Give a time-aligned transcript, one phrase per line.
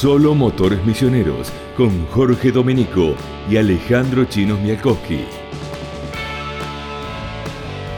[0.00, 3.16] Solo Motores Misioneros con Jorge Domenico
[3.50, 5.24] y Alejandro Chinos Mialkowski.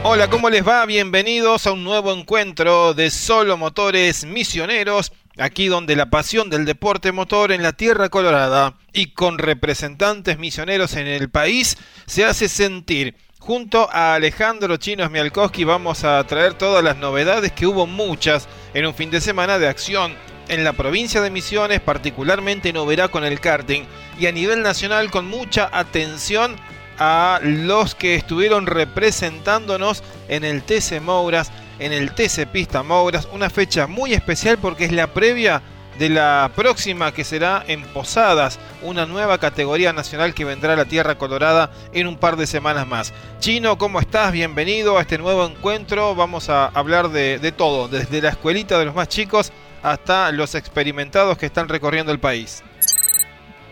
[0.01, 0.83] Hola, ¿cómo les va?
[0.87, 7.11] Bienvenidos a un nuevo encuentro de Solo Motores Misioneros, aquí donde la pasión del deporte
[7.11, 11.77] motor en la Tierra Colorada y con representantes misioneros en el país
[12.07, 13.13] se hace sentir.
[13.37, 18.87] Junto a Alejandro Chinos Mialkowski vamos a traer todas las novedades que hubo muchas en
[18.87, 20.15] un fin de semana de acción
[20.51, 23.83] en la provincia de Misiones, particularmente en Oberá con el karting
[24.19, 26.57] y a nivel nacional con mucha atención
[26.99, 33.49] a los que estuvieron representándonos en el TC Mouras, en el TC Pista Mouras, una
[33.49, 35.61] fecha muy especial porque es la previa
[35.97, 40.85] de la próxima que será en Posadas, una nueva categoría nacional que vendrá a la
[40.85, 43.13] Tierra Colorada en un par de semanas más.
[43.39, 44.33] Chino, ¿cómo estás?
[44.33, 46.13] Bienvenido a este nuevo encuentro.
[46.13, 49.53] Vamos a hablar de, de todo, desde la escuelita de los más chicos
[49.83, 52.63] hasta los experimentados que están recorriendo el país.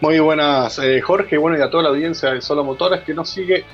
[0.02, 3.30] Muy buenas, eh, Jorge, bueno, y a toda la audiencia de Solo Motores que nos
[3.30, 3.66] sigue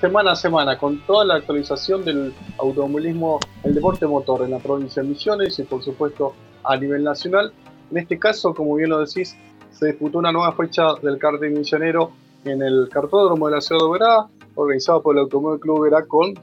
[0.00, 5.02] semana a semana con toda la actualización del automovilismo, el deporte motor en la provincia
[5.02, 7.52] de Misiones y por supuesto a nivel nacional.
[7.90, 9.36] En este caso, como bien lo decís,
[9.70, 12.12] se disputó una nueva fecha del karting misionero
[12.44, 16.34] en el cartódromo de la ciudad de Verá, organizado por el Automóvil Club Verá con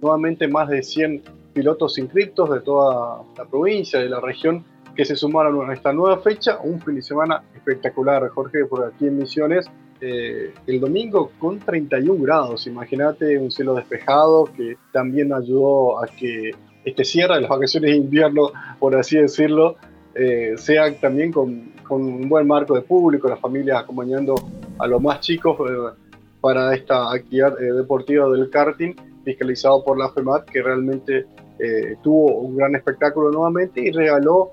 [0.00, 4.64] nuevamente más de 100 pilotos inscritos de toda la provincia, de la región,
[4.94, 6.58] que se sumaron a esta nueva fecha.
[6.62, 9.70] Un fin de semana espectacular, Jorge, por aquí en Misiones.
[10.00, 16.50] Eh, el domingo con 31 grados, imagínate un cielo despejado que también ayudó a que
[16.84, 18.50] este cierre de las vacaciones de invierno,
[18.80, 19.76] por así decirlo,
[20.14, 24.34] eh, sea también con, un buen marco de público, las familias acompañando
[24.78, 25.98] a los más chicos eh,
[26.40, 28.94] para esta actividad eh, deportiva del karting,
[29.24, 31.26] fiscalizado por la FEMAT, que realmente
[32.02, 34.52] tuvo un gran espectáculo nuevamente y regaló,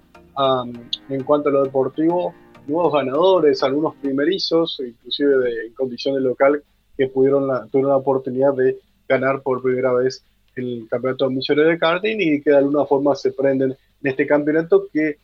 [1.09, 2.33] en cuanto a lo deportivo,
[2.67, 6.63] nuevos ganadores, algunos primerizos, inclusive de, en condiciones local,
[6.95, 10.23] que pudieron tuvieron la oportunidad de ganar por primera vez
[10.55, 13.77] el campeonato misionero de karting y que de alguna forma se prenden en
[14.11, 15.17] este campeonato que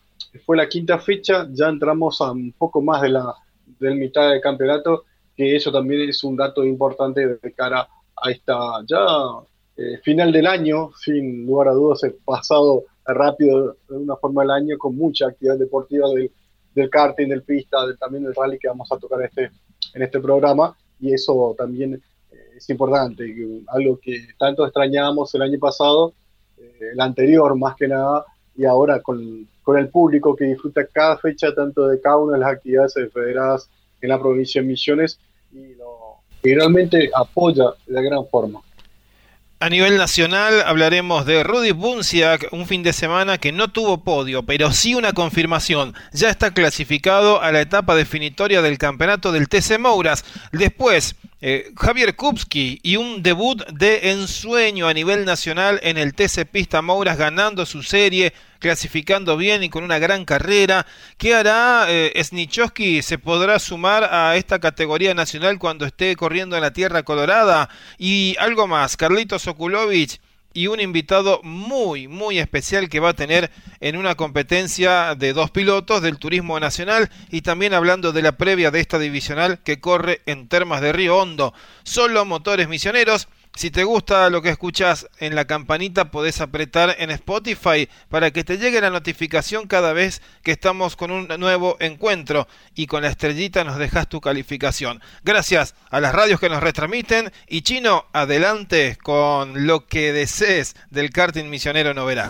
[0.45, 3.33] fue la quinta fecha, ya entramos a un poco más de la
[3.79, 5.03] del mitad del campeonato,
[5.35, 7.87] que eso también es un dato importante de cara
[8.21, 9.05] a esta ya
[9.77, 14.51] eh, final del año, sin lugar a dudas, he pasado rápido de una forma el
[14.51, 16.31] año con mucha actividad deportiva del,
[16.73, 19.51] del karting, del pista, del, también del rally que vamos a tocar este,
[19.93, 23.25] en este programa, y eso también eh, es importante,
[23.67, 26.13] algo que tanto extrañábamos el año pasado,
[26.57, 31.17] eh, el anterior más que nada, y ahora con con el público que disfruta cada
[31.17, 33.67] fecha tanto de cada una de las actividades federadas
[33.99, 35.19] en la provincia de Misiones
[35.51, 35.94] y, lo,
[36.53, 38.61] realmente apoya de gran forma.
[39.61, 44.43] A nivel nacional hablaremos de Rudy Bunciak, un fin de semana que no tuvo podio,
[44.43, 45.95] pero sí una confirmación.
[46.11, 50.25] Ya está clasificado a la etapa definitoria del campeonato del TC Mouras.
[50.51, 51.15] Después,
[51.47, 56.81] eh, Javier Kupski y un debut de ensueño a nivel nacional en el TC Pista
[56.81, 60.87] Mouras ganando su serie, clasificando bien y con una gran carrera.
[61.19, 62.19] ¿Qué hará eh,
[63.03, 67.69] ¿Se podrá sumar a esta categoría nacional cuando esté corriendo en la Tierra Colorada?
[67.99, 70.19] Y algo más, Carlitos Okulovich
[70.55, 73.51] y un invitado muy, muy especial que va a tener
[73.81, 78.71] en una competencia de dos pilotos del Turismo Nacional y también hablando de la previa
[78.71, 81.53] de esta divisional que corre en Termas de Río Hondo.
[81.83, 87.09] Solo motores misioneros si te gusta lo que escuchas en la campanita, podés apretar en
[87.09, 92.47] Spotify para que te llegue la notificación cada vez que estamos con un nuevo encuentro
[92.75, 95.01] y con la estrellita nos dejas tu calificación.
[95.23, 101.11] Gracias a las radios que nos retransmiten y Chino, adelante con lo que desees del
[101.11, 102.29] karting misionero Novera.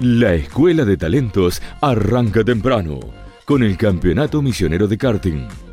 [0.00, 2.98] La Escuela de Talentos arranca temprano
[3.44, 5.69] con el Campeonato Misionero de Karting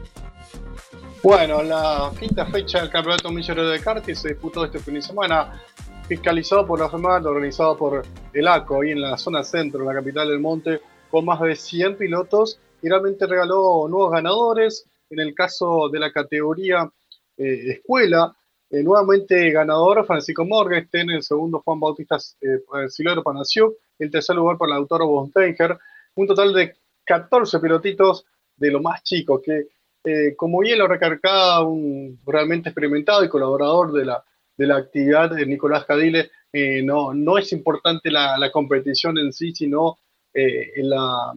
[1.23, 5.61] bueno, la quinta fecha del Campeonato Misionero de Karting se disputó este fin de semana,
[6.07, 9.94] fiscalizado por la FEMAT, organizado por el ACO, ahí en la zona centro, en la
[9.94, 14.86] capital del monte, con más de 100 pilotos, y realmente regaló nuevos ganadores.
[15.09, 16.89] En el caso de la categoría
[17.38, 18.36] eh, escuela,
[18.69, 24.57] eh, nuevamente ganador Francisco Morgenstern, el segundo Juan Bautista eh, Silvero Panaciuk, el tercer lugar
[24.57, 26.75] para el autor un total de
[27.06, 28.25] 14 pilotitos
[28.57, 29.68] de lo más chicos que
[30.03, 34.23] eh, como bien lo recargaba un realmente experimentado y colaborador de la,
[34.55, 39.53] de la actividad de Nicolás Cadile, eh, no, no es importante la, competición en sí,
[39.53, 39.97] sino
[40.33, 41.33] eh, la,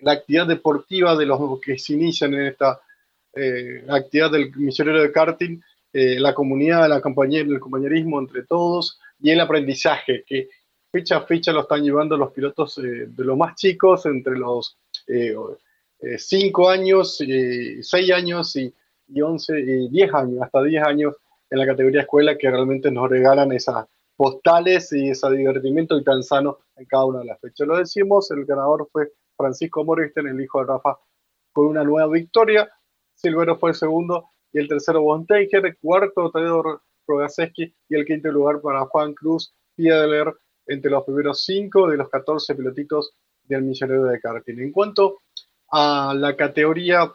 [0.00, 2.80] la, actividad deportiva de los que se inician en esta
[3.88, 5.58] actividad del misionero de karting,
[5.94, 10.50] la comunidad, la compañía, el compañerismo entre todos y el aprendizaje que
[10.90, 14.76] fecha a fecha lo están llevando los pilotos de los más chicos, entre los
[16.16, 18.74] 5 años, 6 años y,
[19.08, 21.14] y 11, y 10 años, hasta 10 años
[21.50, 26.22] en la categoría escuela que realmente nos regalan esas postales y ese divertimiento y tan
[26.22, 27.66] sano en cada una de las fechas.
[27.66, 30.98] Lo decimos, el ganador fue Francisco Moristen, el hijo de Rafa,
[31.52, 32.70] con una nueva victoria.
[33.14, 38.60] Silvero fue el segundo y el tercero Bonteger, cuarto Tadeo Rogaseski y el quinto lugar
[38.60, 40.32] para Juan Cruz Piedler
[40.66, 43.14] entre los primeros cinco de los 14 pilotitos
[43.44, 44.58] del misionero de karting.
[44.60, 45.21] En cuanto
[45.72, 47.10] a la categoría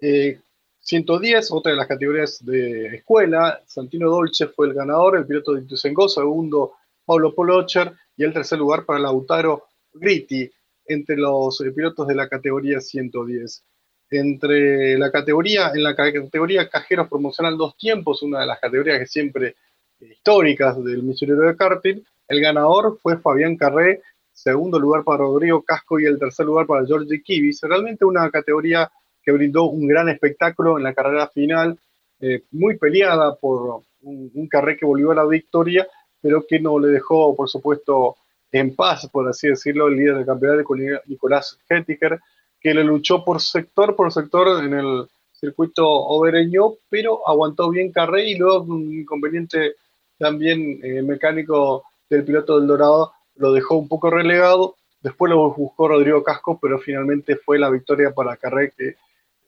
[0.00, 5.54] 110, eh, otra de las categorías de escuela, Santino Dolce fue el ganador, el piloto
[5.54, 6.72] de Ituzaingó, segundo
[7.04, 10.50] Pablo Polocher y el tercer lugar para Lautaro Gritti
[10.86, 13.64] entre los eh, pilotos de la categoría 110.
[14.10, 19.06] Entre la categoría, en la categoría cajeros promocional dos tiempos, una de las categorías que
[19.06, 19.56] siempre
[20.00, 24.02] históricas del misionero de karting, el ganador fue Fabián Carré,
[24.42, 27.60] segundo lugar para Rodrigo Casco y el tercer lugar para George Kibis.
[27.62, 28.90] Realmente una categoría
[29.22, 31.78] que brindó un gran espectáculo en la carrera final,
[32.20, 35.86] eh, muy peleada por un, un Carré que volvió a la victoria,
[36.20, 38.16] pero que no le dejó, por supuesto,
[38.50, 40.74] en paz, por así decirlo, el líder del campeonato,
[41.06, 42.20] Nicolás Gettiger,
[42.60, 48.28] que le luchó por sector por sector en el circuito overeño, pero aguantó bien Carré
[48.28, 49.76] y luego un inconveniente
[50.18, 53.12] también eh, mecánico del piloto del Dorado
[53.42, 54.76] lo dejó un poco relegado.
[55.00, 58.94] Después lo buscó Rodrigo Casco, pero finalmente fue la victoria para Carré que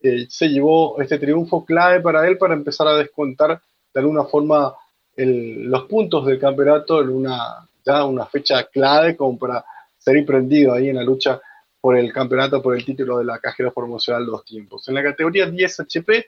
[0.02, 3.62] eh, se llevó este triunfo clave para él para empezar a descontar
[3.94, 4.74] de alguna forma
[5.16, 9.64] los puntos del campeonato en una ya una fecha clave como para
[9.96, 11.40] ser prendido ahí en la lucha
[11.80, 14.88] por el campeonato, por el título de la cajera promocional dos tiempos.
[14.88, 16.26] En la categoría 10 HP,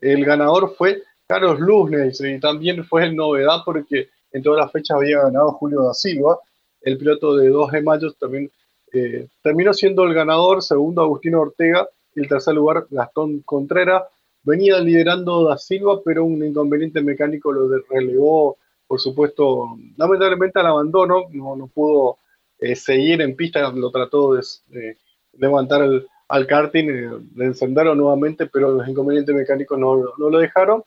[0.00, 5.22] el ganador fue Carlos Luznes y también fue novedad porque en todas las fechas había
[5.22, 6.38] ganado Julio da Silva,
[6.80, 8.50] el piloto de 2 de mayo también
[8.92, 14.04] eh, terminó siendo el ganador, segundo Agustino Ortega y el tercer lugar Gastón Contreras.
[14.42, 18.56] Venía liderando da Silva, pero un inconveniente mecánico lo relegó
[18.88, 22.16] por supuesto, lamentablemente al abandono, no, pudo
[22.58, 24.96] eh, seguir en pista, lo trató de,
[25.34, 25.86] levantar
[26.28, 30.82] al karting, eh, de encenderlo nuevamente, pero los inconvenientes mecánicos no, lo dejaron.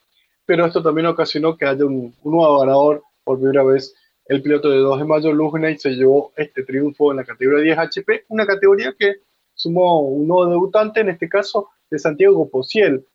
[0.46, 3.94] Pero esto también ocasionó que haya un, nuevo ganador por primera vez.
[4.32, 7.78] El piloto de 2 de mayo, Lugney, se llevó este triunfo en la categoría 10
[7.80, 9.16] HP, una categoría que
[9.54, 13.06] sumó un nuevo debutante, en este caso de Santiago Pociel.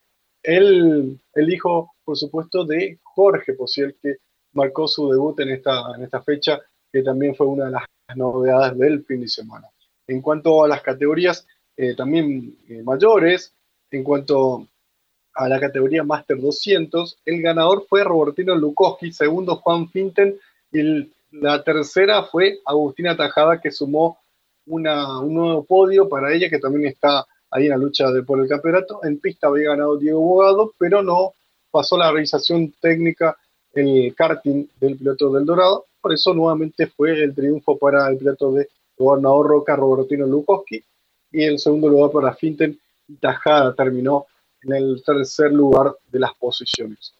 [0.42, 4.16] Él, el hijo, por supuesto, de Jorge Pociel, que
[4.52, 6.60] marcó su debut en esta, en esta fecha,
[6.92, 7.84] que también fue una de las
[8.14, 9.68] novedades del fin de semana.
[10.06, 11.46] En cuanto a las categorías
[11.78, 13.54] eh, también eh, mayores,
[13.90, 14.68] en cuanto
[15.32, 20.38] a la categoría Master 200, el ganador fue Robertino Lukowski, segundo Juan Finten,
[20.80, 24.18] y la tercera fue Agustina Tajada, que sumó
[24.66, 29.00] un nuevo podio para ella, que también está ahí en la lucha por el campeonato.
[29.04, 31.32] En pista había ganado Diego Bogado, pero no
[31.70, 33.36] pasó la realización técnica
[33.74, 35.86] el karting del piloto del Dorado.
[36.00, 40.82] Por eso nuevamente fue el triunfo para el piloto de Gobernador Roca, Robertino Lukowski.
[41.32, 42.78] Y el segundo lugar para Finten
[43.20, 44.26] Tajada terminó
[44.62, 47.12] en el tercer lugar de las posiciones.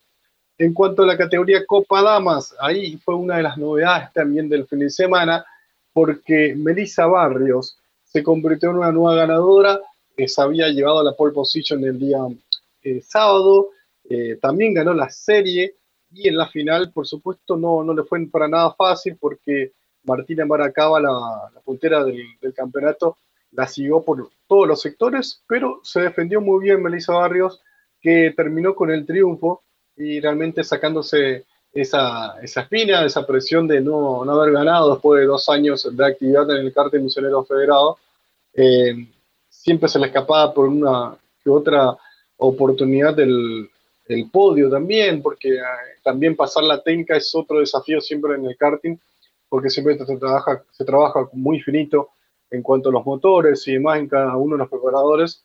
[0.59, 4.67] En cuanto a la categoría Copa Damas, ahí fue una de las novedades también del
[4.67, 5.45] fin de semana,
[5.93, 9.81] porque Melissa Barrios se convirtió en una nueva ganadora,
[10.17, 12.19] que se había llevado a la pole position el día
[12.83, 13.71] eh, sábado,
[14.09, 15.75] eh, también ganó la serie,
[16.11, 19.73] y en la final, por supuesto, no, no le fue para nada fácil porque
[20.05, 23.19] Martina Maracaba, la, la puntera del, campeonato,
[23.53, 27.61] la siguió por todos los sectores, pero se defendió muy bien Melissa Barrios,
[28.01, 29.63] que terminó con el triunfo
[29.97, 35.27] y realmente sacándose esa, esa espina, esa presión de no, no, haber ganado después de
[35.27, 37.99] dos años de actividad en el cártel misionero federado.
[38.55, 39.07] Eh,
[39.49, 41.97] siempre se le escapaba por una que otra
[42.39, 43.69] oportunidad del,
[44.09, 48.57] el podio también, porque ah, también pasar la técnica es otro desafío siempre en el
[48.57, 48.97] karting,
[49.49, 52.11] porque siempre se trabaja, se trabaja muy finito
[52.51, 55.43] en cuanto a los motores y demás en cada uno de los preparadores,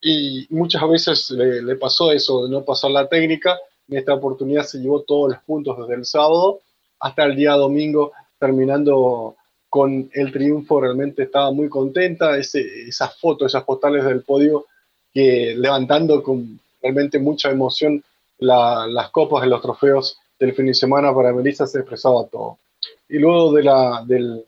[0.00, 4.78] y muchas veces le, pasó eso de no pasar la técnica, en esta oportunidad se
[4.78, 6.60] llevó todos los puntos desde el sábado
[7.00, 9.36] hasta el día domingo, terminando
[9.68, 14.66] con el triunfo, realmente estaba muy contenta, ese, esas fotos, esas postales del podio,
[15.12, 18.02] que levantando con realmente mucha emoción
[18.38, 22.58] las copas y los trofeos del fin de semana para Melissa se expresaba todo.
[23.08, 24.44] Y luego de la, del,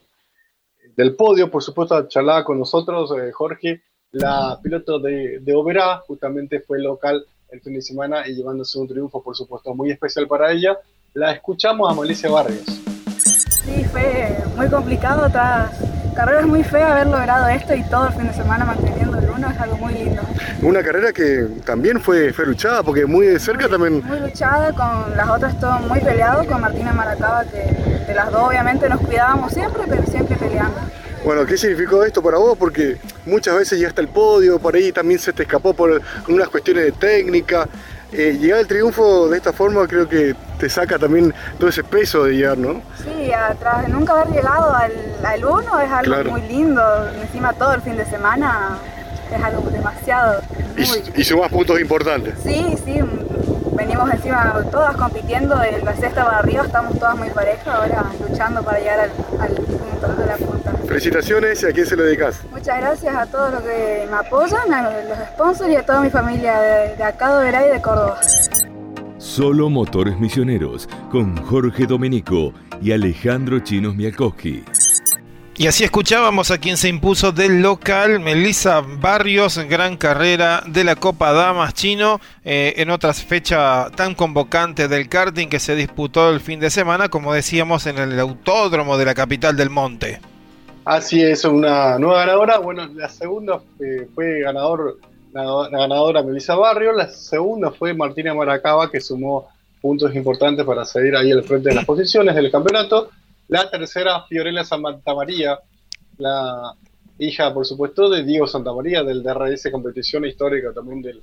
[0.96, 6.60] del podio, por supuesto, charlaba con nosotros eh, Jorge, la piloto de, de Oberá, justamente
[6.60, 10.52] fue local el fin de semana y llevándose un triunfo, por supuesto, muy especial para
[10.52, 10.78] ella.
[11.14, 12.64] La escuchamos a Melissa Barrios.
[13.64, 15.70] Sí, fue muy complicado, estaba
[16.16, 19.28] carrera es muy fea haber logrado esto y todo el fin de semana manteniendo el
[19.28, 20.22] uno es algo muy lindo.
[20.62, 24.02] Una carrera que también fue, fue luchada, porque muy de cerca también...
[24.04, 27.58] Muy luchada, con las otras todo muy peleado, con Martina Maracaba, que
[28.06, 30.80] de las dos obviamente nos cuidábamos siempre, pero siempre peleando.
[31.26, 32.56] Bueno, ¿qué significó esto para vos?
[32.56, 36.84] Porque muchas veces llegaste al podio, por ahí también se te escapó por unas cuestiones
[36.84, 37.66] de técnica.
[38.12, 42.22] Eh, llegar al triunfo de esta forma creo que te saca también todo ese peso
[42.22, 42.80] de llegar, ¿no?
[43.02, 44.92] Sí, atrás, nunca haber llegado al,
[45.24, 46.80] al uno es algo muy lindo.
[47.20, 48.78] Encima todo el fin de semana
[49.34, 50.40] es algo demasiado.
[50.76, 52.34] Y, y sumás puntos importantes.
[52.42, 53.00] Sí, sí,
[53.72, 58.62] venimos encima todas compitiendo, en la sexta para arriba estamos todas muy parejas, ahora luchando
[58.62, 60.72] para llegar al, al punto de la punta.
[60.86, 62.40] Felicitaciones y a quién se lo dedicas.
[62.52, 66.10] Muchas gracias a todos los que me apoyan, a los sponsors y a toda mi
[66.10, 68.20] familia de, de acá de Verá y de Córdoba.
[69.18, 74.64] Solo Motores Misioneros con Jorge Domenico y Alejandro Chinos Mialkowski.
[75.58, 80.96] Y así escuchábamos a quien se impuso del local, Melissa Barrios, gran carrera de la
[80.96, 86.40] Copa Damas Chino, eh, en otra fecha tan convocante del karting que se disputó el
[86.40, 90.20] fin de semana, como decíamos, en el autódromo de la capital del monte.
[90.84, 92.58] Así es, una nueva ganadora.
[92.58, 94.98] Bueno, la segunda eh, fue ganador,
[95.32, 99.48] la, ganadora Melissa Barrios, la segunda fue Martina Maracaba, que sumó
[99.80, 103.08] puntos importantes para seguir ahí al frente de las posiciones del campeonato.
[103.48, 105.58] La tercera, Fiorella Santamaría,
[106.18, 106.74] la
[107.18, 111.22] hija, por supuesto, de Diego Santamaría, del DRS Competición Histórica también del,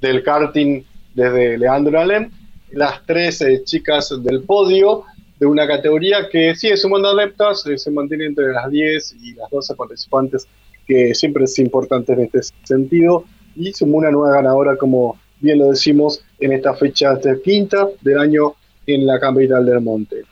[0.00, 0.82] del karting
[1.14, 2.30] desde Leandro Alem.
[2.72, 5.04] Las tres eh, chicas del podio
[5.38, 9.50] de una categoría que sigue sumando adeptas, eh, se mantiene entre las 10 y las
[9.50, 10.48] 12 participantes,
[10.86, 15.70] que siempre es importante en este sentido, y sumó una nueva ganadora, como bien lo
[15.70, 18.54] decimos, en esta fecha de quinta del año
[18.86, 20.22] en la capital del monte.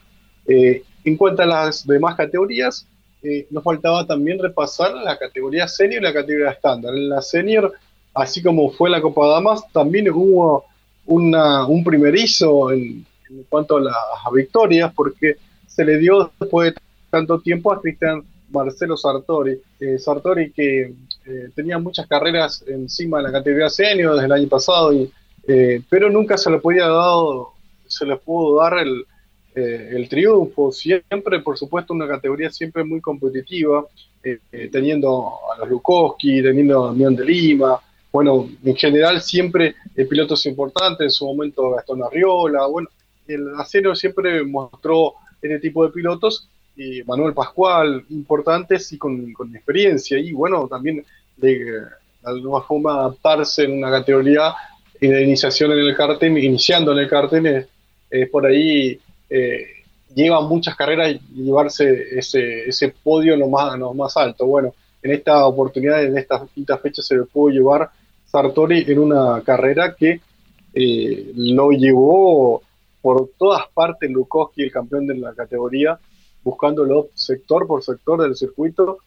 [0.47, 2.85] Eh, en cuanto a las demás categorías,
[3.23, 6.95] eh, nos faltaba también repasar la categoría senior y la categoría estándar.
[6.95, 7.73] En la senior,
[8.13, 10.65] así como fue la Copa Damas, también hubo
[11.05, 13.95] una, un primerizo en, en, cuanto a las
[14.33, 15.35] victorias, porque
[15.67, 19.59] se le dio después de tanto tiempo a Cristian Marcelo Sartori.
[19.79, 20.93] Eh, Sartori que
[21.25, 24.91] eh, tenía muchas carreras encima de la categoría senior desde el año pasado,
[25.47, 27.53] eh, pero nunca se le podía dado,
[27.87, 29.05] se le pudo dar el,
[29.53, 33.85] eh, el triunfo, siempre, por supuesto, una categoría siempre muy competitiva,
[34.23, 37.79] eh, eh, teniendo a los Lukowski, teniendo a Damián de Lima,
[38.13, 39.75] bueno, en general siempre
[40.09, 42.89] pilotos importantes, en su momento Gastón Arriola, bueno,
[43.27, 49.53] el acero siempre mostró este tipo de pilotos, y Manuel Pascual, importantes y con, con
[49.55, 51.05] experiencia, y bueno, también
[51.35, 51.85] de, de
[52.23, 54.53] alguna forma adaptarse en una categoría
[54.99, 57.63] de iniciación en el karting, iniciando en el karting,
[58.09, 58.99] es por ahí
[59.31, 59.65] eh,
[60.13, 64.45] lleva muchas carreras llevarse ese, podio lo más, lo más alto.
[64.45, 67.89] Bueno, en esta oportunidad, en esta quinta fecha, se le pudo llevar
[68.25, 70.19] Sartori en una carrera que
[70.73, 72.61] eh, lo llevó
[73.01, 75.97] por todas partes Lukowski, el campeón de la categoría,
[76.43, 78.97] buscándolo sector por sector del circuito,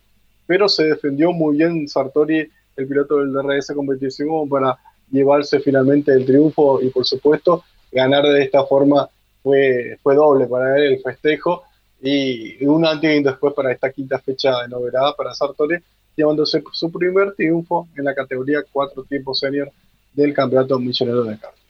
[0.47, 4.79] pero se defendió muy bien Sartori, el piloto del DRS competitivo, para
[5.11, 7.63] llevarse finalmente el triunfo y por supuesto
[7.93, 9.09] ganar de esta forma
[9.45, 11.65] fue, fue doble para él el festejo
[12.01, 15.77] y un antes y después para esta quinta fecha de novedad para Sartori,
[16.17, 19.71] llevándose su primer triunfo en la categoría cuatro tiempos senior
[20.15, 21.63] del Campeonato Misionero de Karting.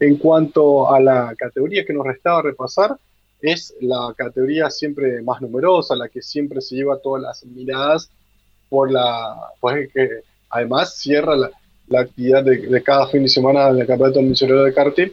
[0.00, 2.96] En cuanto a la categoría que nos restaba repasar,
[3.40, 8.10] es la categoría siempre más numerosa, la que siempre se lleva todas las miradas
[8.68, 10.08] por la, pues que
[10.50, 11.50] además cierra la,
[11.96, 15.12] actividad de, de, cada fin de semana en el Campeonato Misionero de Karting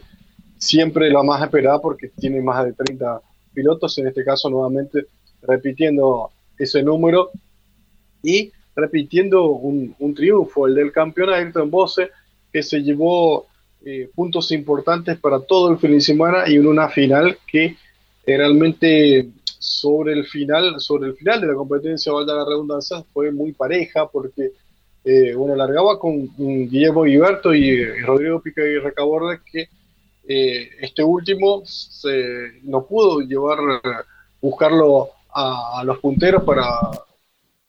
[0.62, 3.20] siempre la más esperada porque tiene más de 30
[3.52, 5.06] pilotos, en este caso nuevamente
[5.42, 7.30] repitiendo ese número
[8.22, 12.10] y repitiendo un, un triunfo, el del campeón Ayrton Bose,
[12.52, 13.46] que se llevó
[13.84, 17.76] eh, puntos importantes para todo el fin de semana y en una final que eh,
[18.36, 23.50] realmente sobre el final, sobre el final de la competencia, valga la redundancia, fue muy
[23.50, 24.52] pareja porque
[25.04, 29.68] eh, bueno, largaba con, Guillermo Guiberto y, y Rodrigo Pica y Recaborde que
[30.34, 33.58] eh, este último se, no pudo llevar,
[34.40, 36.64] buscarlo a, los punteros para,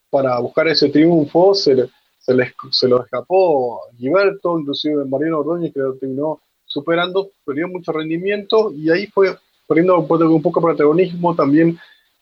[0.09, 1.89] para buscar ese triunfo, se,
[2.19, 7.91] se, les, se lo escapó Gilberto, inclusive Mariano Ordóñez que lo terminó superando, perdió mucho
[7.91, 9.35] rendimiento y ahí fue
[9.67, 11.77] perdiendo un poco de protagonismo, también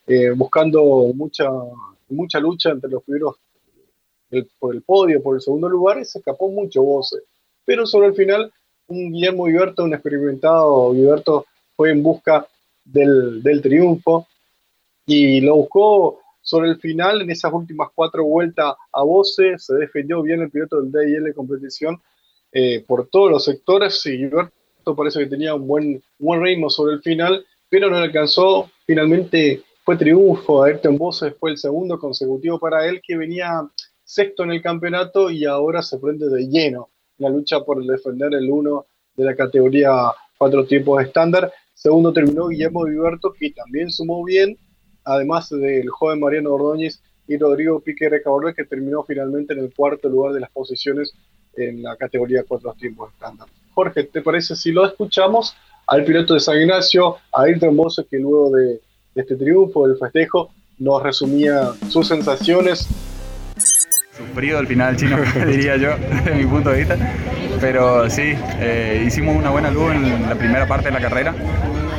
[0.08, 1.50] eh, buscando mucha,
[2.10, 3.36] mucha lucha entre los primeros
[4.60, 7.18] por el podio, por el segundo lugar, y se escapó mucho Bose.
[7.66, 8.52] Pero sobre el final
[8.92, 10.94] un Guillermo Viverto, un experimentado
[11.76, 12.48] fue en busca
[12.84, 14.28] del, triunfo
[15.06, 20.22] y lo buscó sobre el final, en esas últimas cuatro vueltas a Voce, se defendió
[20.22, 22.02] bien el piloto del DIL competición
[22.52, 26.96] eh, por todos los sectores y Gilberto parece que tenía un buen, buen ritmo sobre
[26.96, 28.70] el final, pero no alcanzó.
[28.86, 33.62] Finalmente fue triunfo, Ayrton Voce fue el segundo consecutivo para él, que venía
[34.04, 36.90] sexto en el campeonato y ahora se prende de lleno
[37.22, 38.86] la lucha por defender el uno
[39.16, 39.92] de la categoría
[40.38, 41.52] cuatro tiempos estándar.
[41.74, 44.58] Segundo terminó Guillermo Viverto, que también sumó bien,
[45.04, 50.10] además del joven Mariano Ordóñez y Rodrigo Pique Recaborre, que terminó finalmente en el cuarto
[50.10, 51.14] lugar de las posiciones
[51.56, 53.48] en la categoría cuatro tiempos estándar.
[53.74, 55.56] Jorge, ¿te parece si lo escuchamos
[55.88, 58.82] al piloto de San Ignacio, a Ayrton Bosse, que luego de,
[59.14, 62.88] este triunfo, del festejo, nos resumía sus sensaciones?
[64.30, 66.96] Sufrido al final chino, diría yo, desde mi punto de vista.
[67.60, 71.34] Pero sí, eh, hicimos una buena luz en la primera parte de la carrera.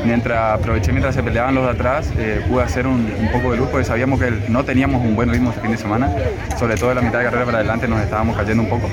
[0.05, 3.69] Mientras aproveché mientras se peleaban los de atrás, eh, pude hacer un, poco de luz
[3.69, 6.11] porque sabíamos que no teníamos un buen ritmo este fin de semana.
[6.59, 8.88] Sobre todo en la mitad de carrera para adelante nos estábamos cayendo un poco.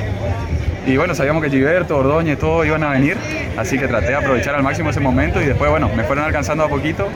[0.85, 3.17] Y bueno, sabíamos que Gilberto, Ordóñez, todos iban a venir,
[3.57, 6.63] así que traté de aprovechar al máximo ese momento y después, bueno, me fueron alcanzando
[6.63, 7.07] a poquito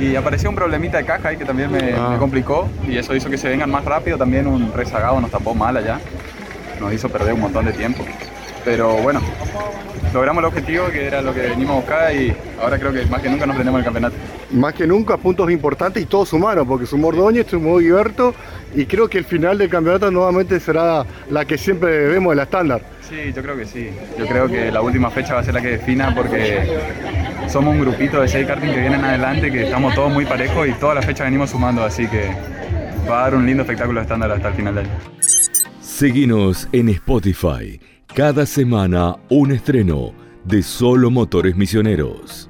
[0.00, 2.10] y apareció un problemita de caja ahí que también me, ah.
[2.12, 5.54] me complicó y eso hizo que se vengan más rápido, también un rezagado nos tapó
[5.54, 6.00] mal allá,
[6.80, 8.04] nos hizo perder un montón de tiempo.
[8.64, 9.20] Pero bueno,
[10.12, 13.22] logramos el objetivo que era lo que venimos a buscar y ahora creo que más
[13.22, 14.16] que nunca nos prendemos el campeonato.
[14.52, 18.34] Más que nunca puntos importantes y todos sumaron, porque sumó Ordóñez, sumó Guiberto
[18.74, 22.82] y creo que el final del campeonato nuevamente será la que siempre vemos, la estándar.
[23.08, 23.90] Sí, yo creo que sí.
[24.18, 26.60] Yo creo que la última fecha va a ser la que defina porque
[27.50, 30.72] somos un grupito de seis karting que vienen adelante, que estamos todos muy parejos y
[30.74, 32.30] todas las fechas venimos sumando, así que
[33.10, 34.98] va a dar un lindo espectáculo estándar hasta el final del año.
[35.80, 37.80] Seguinos en Spotify
[38.14, 40.12] cada semana un estreno
[40.44, 42.48] de Solo Motores Misioneros.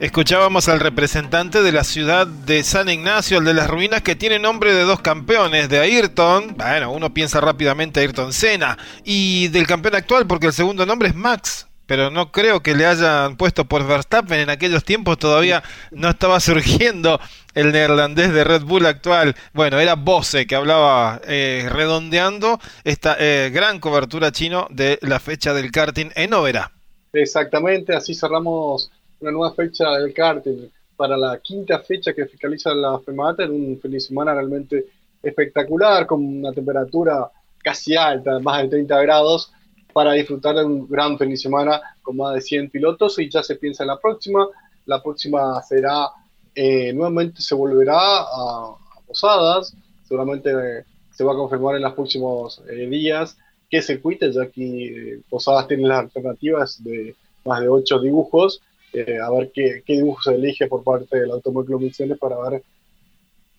[0.00, 4.38] Escuchábamos al representante de la ciudad de San Ignacio, el de las ruinas, que tiene
[4.38, 9.94] nombre de dos campeones, de Ayrton, bueno, uno piensa rápidamente Ayrton Senna, y del campeón
[9.94, 13.86] actual, porque el segundo nombre es Max, pero no creo que le hayan puesto por
[13.86, 17.20] Verstappen en aquellos tiempos todavía no estaba surgiendo
[17.54, 19.34] el neerlandés de Red Bull actual.
[19.52, 25.54] Bueno, era Bose que hablaba eh, redondeando esta eh, gran cobertura chino de la fecha
[25.54, 26.72] del karting en Oberá.
[27.12, 32.98] Exactamente, así cerramos una nueva fecha del karting para la quinta fecha que fiscaliza la
[32.98, 34.86] FEMATA en un fin de semana realmente
[35.22, 37.30] espectacular con una temperatura
[37.62, 39.52] casi alta, más de 30 grados
[39.94, 43.44] para disfrutar de un gran fin de semana con más de 100 pilotos y ya
[43.44, 44.48] se piensa en la próxima.
[44.86, 46.08] La próxima será,
[46.52, 48.74] eh, nuevamente se volverá a,
[49.06, 53.36] Posadas, seguramente eh, se va a confirmar en los próximos eh, días
[53.70, 58.60] qué circuito, ya que Posadas tiene las alternativas de más de 8 dibujos,
[58.94, 62.62] a ver qué, qué dibujo se elige por parte del Automóvil Misiones para ver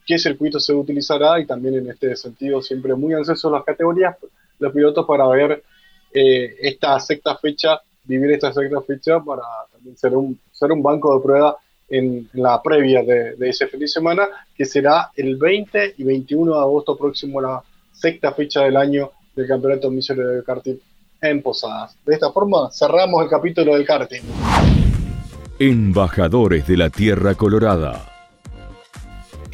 [0.06, 4.18] qué circuito se utilizará y también en este sentido siempre muy ansiosos las categorías,
[4.60, 5.64] los pilotos para ver
[6.16, 11.14] eh, esta sexta fecha, vivir esta sexta fecha para también ser un, ser un banco
[11.14, 11.58] de prueba
[11.90, 16.60] en, la previa de, ese fin de semana, que será el 20 y 21 de
[16.60, 20.80] agosto próximo, la sexta fecha del año del Campeonato Misionero de Karting
[21.22, 21.98] en Posadas.
[22.06, 24.22] De esta forma cerramos el capítulo del karting.
[25.60, 28.15] Embajadores de la Tierra Colorada.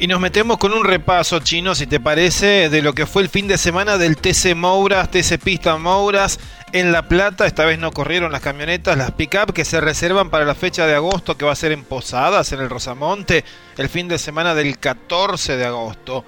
[0.02, 3.28] Y nos metemos con un repaso chino, si te parece, de lo que fue el
[3.28, 6.40] fin de semana del TC Mouras, TC Pista Mouras
[6.72, 7.46] en La Plata.
[7.46, 10.96] Esta vez no corrieron las camionetas, las pick-up que se reservan para la fecha de
[10.96, 13.44] agosto que va a ser en Posadas, en el Rosamonte,
[13.78, 16.24] el fin de semana del 14 de agosto.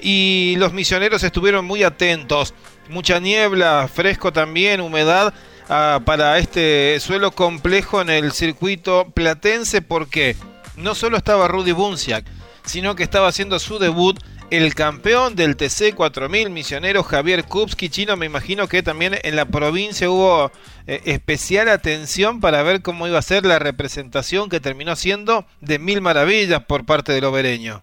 [0.00, 2.54] Y los misioneros estuvieron muy atentos.
[2.90, 5.34] Mucha niebla, fresco también, humedad
[5.68, 10.36] ah, para este suelo complejo en el circuito platense porque
[10.76, 12.24] no solo estaba Rudy Bunciak,
[12.66, 14.18] sino que estaba haciendo su debut
[14.50, 19.46] el campeón del TC 4000 misionero Javier Kupski chino me imagino que también en la
[19.46, 20.52] provincia hubo
[20.86, 25.78] eh, especial atención para ver cómo iba a ser la representación que terminó siendo de
[25.78, 27.82] mil maravillas por parte del obereño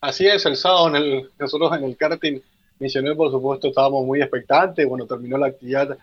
[0.00, 2.40] así es el sábado en el, nosotros en el karting
[2.82, 4.86] misionero por supuesto estábamos muy expectantes.
[4.86, 5.96] Bueno terminó la actividad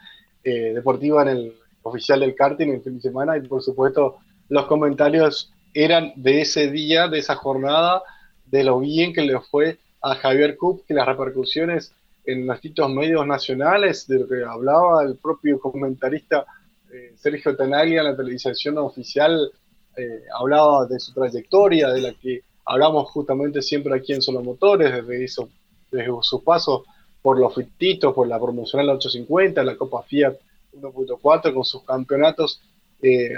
[0.43, 4.65] eh, deportiva en el oficial del karting el fin de semana y por supuesto los
[4.65, 8.01] comentarios eran de ese día, de esa jornada,
[8.45, 11.93] de lo bien que le fue a Javier Cup, que las repercusiones
[12.25, 16.45] en los distintos medios nacionales, de lo que hablaba el propio comentarista
[16.91, 19.51] eh, Sergio Tenaglia en la televisión oficial,
[19.95, 24.91] eh, hablaba de su trayectoria, de la que hablamos justamente siempre aquí en Solo Motores,
[24.93, 25.49] desde, eso,
[25.91, 26.86] desde su paso
[27.21, 30.36] por los fititos, por la promocional 850, la Copa Fiat
[30.79, 32.62] 1.4, con sus campeonatos
[33.01, 33.34] eh,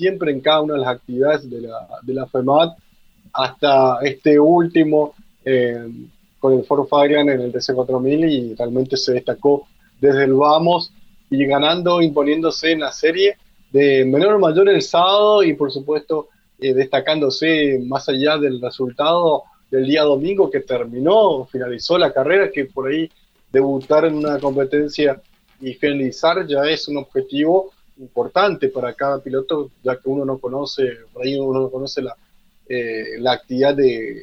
[0.00, 2.70] siempre en cada una de las actividades de la, de la FEMAT
[3.34, 5.88] hasta este último eh,
[6.38, 9.68] con el Ford Fabian en el TC4000 y realmente se destacó
[10.00, 10.90] desde el vamos
[11.28, 13.36] y ganando, imponiéndose en la serie
[13.70, 19.44] de menor a mayor el sábado y por supuesto eh, destacándose más allá del resultado
[19.70, 23.10] del día domingo que terminó, finalizó la carrera, que por ahí
[23.52, 25.20] debutar en una competencia
[25.60, 30.96] y finalizar ya es un objetivo importante para cada piloto, ya que uno no conoce,
[31.12, 32.16] por ahí uno no conoce la,
[32.68, 34.20] eh, la actividad de,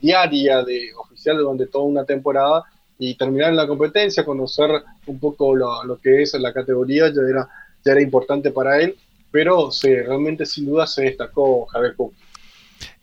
[0.00, 2.64] diaria de oficial durante toda una temporada
[2.98, 4.70] y terminar en la competencia, conocer
[5.06, 7.48] un poco lo, lo que es la categoría, ya era,
[7.84, 8.96] ya era importante para él,
[9.30, 12.12] pero se, realmente sin duda se destacó Javier Cook.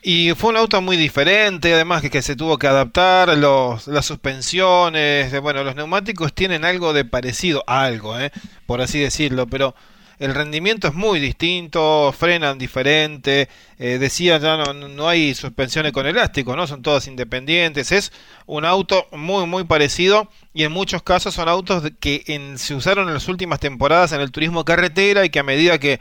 [0.04, 4.06] Y fue un auto muy diferente, además que, que se tuvo que adaptar, los, las
[4.06, 8.32] suspensiones, bueno, los neumáticos tienen algo de parecido, algo, eh,
[8.68, 9.74] por así decirlo, pero
[10.20, 16.08] el rendimiento es muy distinto, frenan diferente, eh, decía ya no, no hay suspensiones con
[16.08, 16.66] elástico, ¿no?
[16.66, 18.12] Son todas independientes, es
[18.46, 23.08] un auto muy muy parecido y en muchos casos son autos que en, se usaron
[23.08, 26.00] en las últimas temporadas en el turismo carretera y que a medida que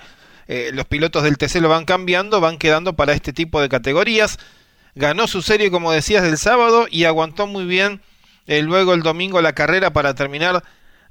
[0.48, 4.38] eh, los pilotos del TC lo van cambiando, van quedando para este tipo de categorías.
[4.94, 8.00] Ganó su serie, como decías, del sábado y aguantó muy bien
[8.46, 10.62] eh, luego el domingo la carrera para terminar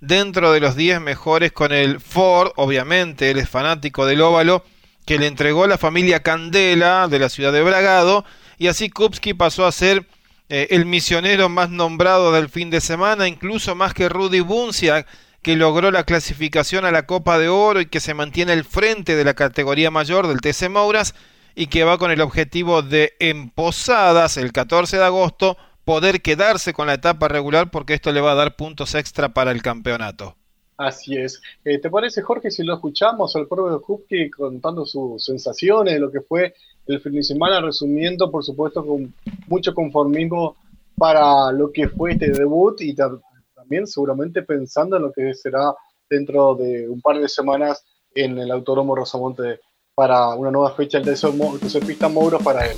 [0.05, 4.63] dentro de los 10 mejores con el Ford, obviamente, él es fanático del óvalo,
[5.05, 8.25] que le entregó la familia Candela de la ciudad de Bragado,
[8.57, 10.07] y así Kupski pasó a ser
[10.49, 15.05] eh, el misionero más nombrado del fin de semana, incluso más que Rudy Buncia,
[15.41, 19.15] que logró la clasificación a la Copa de Oro y que se mantiene al frente
[19.15, 21.13] de la categoría mayor del TC Mouras
[21.53, 26.73] y que va con el objetivo de en Posadas el 14 de agosto poder quedarse
[26.73, 30.35] con la etapa regular porque esto le va a dar puntos extra para el campeonato.
[30.77, 31.41] Así es.
[31.63, 36.11] Eh, ¿Te parece, Jorge, si lo escuchamos al propio Hupke contando sus sensaciones de lo
[36.11, 36.53] que fue
[36.87, 39.13] el fin de semana, resumiendo, por supuesto, con
[39.47, 40.57] mucho conformismo
[40.97, 45.73] para lo que fue este debut y también seguramente pensando en lo que será
[46.09, 49.61] dentro de un par de semanas en el Autódromo Rosamonte
[49.93, 52.77] para una nueva fecha de de Pista Mouro para él.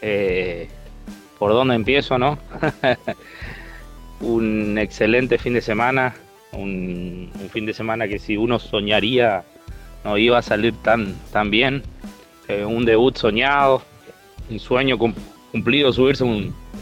[0.00, 0.68] Eh,
[1.38, 2.38] ¿Por dónde empiezo, no?
[4.20, 6.14] un excelente fin de semana,
[6.52, 9.44] un, fin de semana que si uno soñaría
[10.04, 11.82] no iba a salir tan, tan bien.
[12.48, 13.82] Eh, un debut soñado,
[14.50, 14.96] un sueño
[15.52, 16.24] cumplido subirse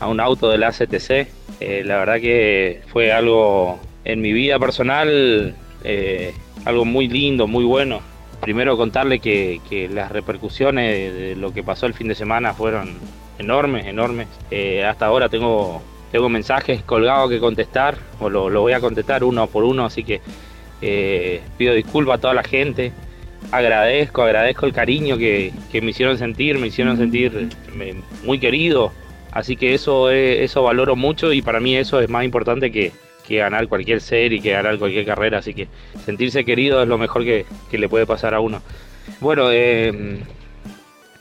[0.00, 1.28] a un auto del ACTC
[1.60, 7.64] eh, la verdad que fue algo en mi vida personal, eh, algo muy lindo, muy
[7.64, 8.00] bueno.
[8.40, 12.94] Primero contarle que, las repercusiones de lo que pasó el fin de semana fueron
[13.38, 14.28] enormes, enormes.
[14.50, 19.46] Eh, hasta ahora tengo, tengo mensajes colgados que contestar, o lo, voy a contestar uno
[19.46, 20.20] por uno, así que
[21.56, 22.92] pido disculpas a toda la gente.
[23.52, 27.48] Agradezco, agradezco el cariño que, que me hicieron sentir, me hicieron sentir
[28.24, 28.92] muy querido,
[29.36, 32.90] Así que eso, eso valoro mucho y para mí eso es más importante que,
[33.28, 35.40] ganar cualquier serie, que ganar cualquier carrera.
[35.40, 35.68] Así que
[36.06, 38.62] sentirse querido es lo mejor que, le puede pasar a uno.
[39.20, 40.22] Bueno, eh,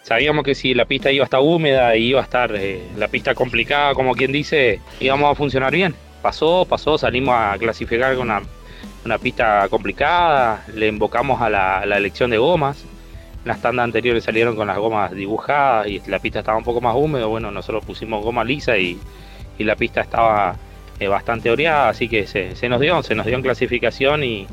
[0.06, 3.10] sabíamos que si la pista iba a estar húmeda y iba a estar eh, la
[3.10, 5.94] pista complicada, como quien dice, íbamos a funcionar bien.
[6.22, 8.32] Pasó, pasó, salimos a clasificar con
[9.04, 12.86] una, pista complicada, le invocamos a la elección de gomas
[13.46, 16.96] las tandas anteriores salieron con las gomas dibujadas y la pista estaba un poco más
[16.96, 17.28] húmeda.
[17.28, 19.00] Bueno, nosotros pusimos goma lisa y,
[19.60, 20.56] la pista estaba
[21.00, 24.48] eh, bastante oreada, así que se, nos dio, se nos dio en clasificación y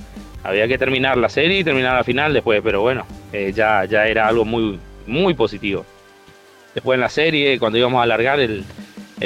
[0.45, 4.07] había que terminar la serie y terminar la final después, pero bueno, eh, ya, ya
[4.07, 5.85] era algo muy, muy positivo.
[6.75, 8.65] Después en la serie, cuando íbamos a largar, el,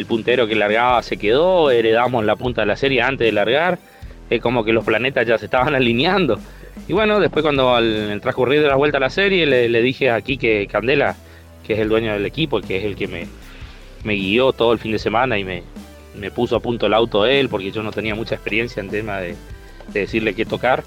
[0.06, 3.78] puntero que largaba se quedó, heredamos la punta de la serie antes de largar,
[4.28, 6.38] es como que los planetas ya se estaban alineando.
[6.88, 10.20] Y bueno, después cuando al transcurrir de la vuelta a la serie le, dije a
[10.20, 11.16] que Candela,
[11.66, 14.92] que es el dueño del equipo, que es el que me, guió todo el fin
[14.92, 15.62] de semana y me,
[16.30, 19.34] puso a punto el auto él, porque yo no tenía mucha experiencia en tema de,
[19.92, 20.84] decirle qué tocar.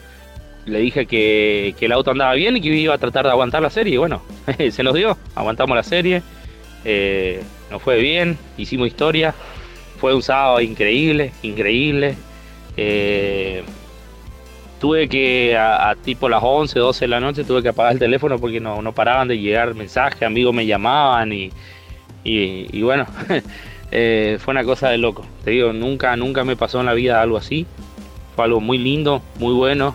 [0.69, 3.69] Le dije que, el auto andaba bien y que iba a tratar de aguantar la
[3.69, 3.97] serie.
[3.97, 4.21] Bueno,
[4.71, 6.21] se nos dio, aguantamos la serie,
[6.85, 9.33] eh, nos fue bien, hicimos historia.
[9.99, 12.15] Fue un sábado increíble, increíble.
[12.77, 13.63] Eh,
[14.79, 18.39] tuve que a, tipo las 11, 12 de la noche tuve que apagar el teléfono
[18.39, 21.51] porque no, no paraban de llegar mensajes, amigos me llamaban y,
[22.23, 23.05] y, bueno,
[23.91, 25.25] eh, fue una cosa de loco.
[25.43, 27.65] Te digo, nunca, nunca me pasó en la vida algo así.
[28.35, 29.93] Fue algo muy lindo, muy bueno.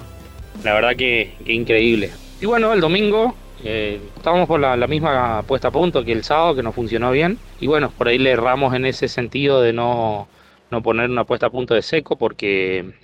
[0.62, 2.10] La verdad que, increíble.
[2.40, 6.54] Y bueno, el domingo eh, estábamos por la, misma puesta a punto que el sábado,
[6.54, 7.38] que no funcionó bien.
[7.60, 10.28] Y bueno, por ahí le erramos en ese sentido de no,
[10.70, 12.94] no poner una puesta a punto de seco porque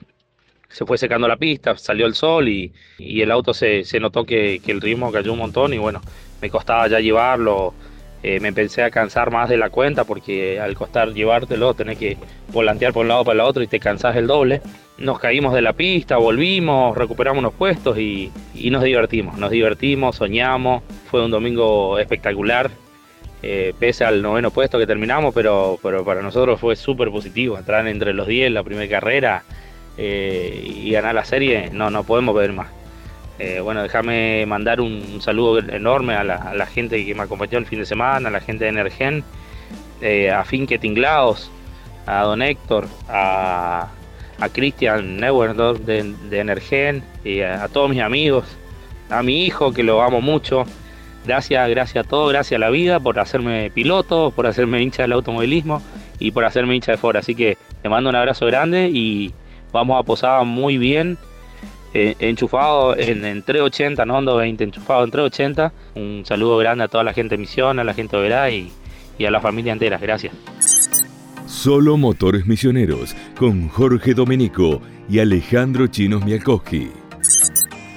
[0.69, 4.81] se fue secando la pista, salió el sol y, el auto se, notó que, el
[4.81, 6.01] ritmo cayó un montón y bueno,
[6.41, 7.75] me costaba ya llevarlo
[8.23, 12.19] eh, me empecé a cansar más de la cuenta porque al costar llevártelo tenés que
[12.53, 14.61] volantear por un lado para el otro y te cansás el doble.
[14.99, 18.31] Nos caímos de la pista, volvimos, recuperamos unos puestos y,
[18.71, 19.39] nos divertimos.
[19.39, 20.83] Nos divertimos, soñamos.
[21.11, 22.71] Fue un domingo espectacular,
[23.43, 27.57] eh, pese al noveno puesto que terminamos, pero, para nosotros fue súper positivo.
[27.57, 29.45] Entrar entre los 10 la primera carrera
[29.97, 32.80] eh, y ganar la serie, no, no podemos ver más.
[33.43, 37.79] Eh, bueno, déjame mandar un, saludo enorme a la, gente que me acompañó el fin
[37.79, 39.25] de semana, a la gente de Energen,
[40.03, 41.51] eh, a Finke Tinglaos,
[42.05, 43.89] a Don Héctor, a,
[44.39, 48.45] a Christian Neuer de, de Energen, y a, todos mis amigos,
[49.09, 50.65] a mi hijo que lo amo mucho.
[51.25, 55.13] Gracias, gracias a todos, gracias a la vida por hacerme piloto, por hacerme hincha del
[55.13, 55.81] automovilismo
[56.19, 57.17] y por hacerme hincha de Ford.
[57.17, 59.33] Así que te mando un abrazo grande y
[59.73, 61.17] vamos a posar muy bien
[61.93, 65.73] eh, enchufado en, en 380, no Hondo 20, enchufado en 380.
[65.97, 68.71] Un saludo grande a toda la gente de Misión, a la gente de Verá y,
[69.19, 69.99] y a la familia entera.
[69.99, 70.33] Gracias.
[71.47, 76.91] Solo Motores Misioneros con Jorge Domenico y Alejandro Chinos Mialkowski.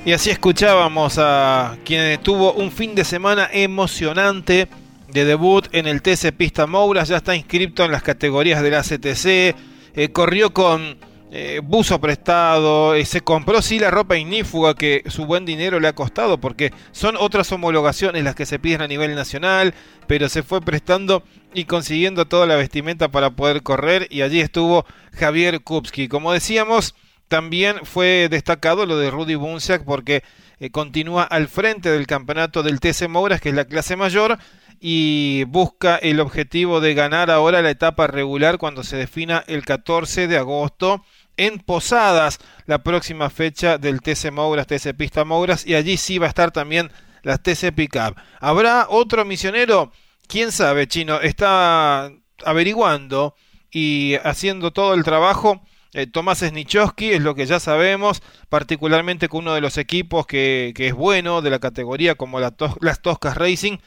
[0.06, 4.68] Y así escuchábamos a quien tuvo un fin de semana emocionante
[5.14, 8.82] de debut en el TC Pista Mouras, ya está inscrito en las categorías de la
[8.82, 9.56] CTC,
[9.96, 10.98] eh, corrió con
[11.36, 15.88] eh, buzo prestado, eh, se compró sí la ropa ignífuga que su buen dinero le
[15.88, 19.74] ha costado, porque son otras homologaciones las que se piden a nivel nacional,
[20.06, 24.86] pero se fue prestando y consiguiendo toda la vestimenta para poder correr y allí estuvo
[25.12, 26.08] Javier Kupski.
[26.08, 26.94] Como decíamos,
[27.30, 30.24] también fue destacado lo de Rudy Bunsiak porque
[30.60, 34.38] eh, continúa al frente del campeonato del TC Mouras, que es la clase mayor,
[34.80, 40.28] y busca el objetivo de ganar ahora la etapa regular cuando se defina el 14
[40.28, 41.04] de agosto
[41.38, 46.28] en Posadas la próxima fecha del TC Mouras, TC Pista Mouras, y allí sí va
[46.28, 46.92] a estar también
[47.24, 48.16] la TC Pickup.
[48.40, 49.92] ¿Habrá otro misionero?
[50.28, 51.22] ¿Quién sabe, Chino?
[51.22, 52.12] Está
[52.46, 53.36] averiguando
[53.72, 55.62] y haciendo todo el trabajo.
[55.94, 60.74] Eh, Tomás Snichowski es lo que ya sabemos, particularmente con uno de los equipos que,
[60.76, 63.78] que es bueno de la categoría como las Toscas Racing,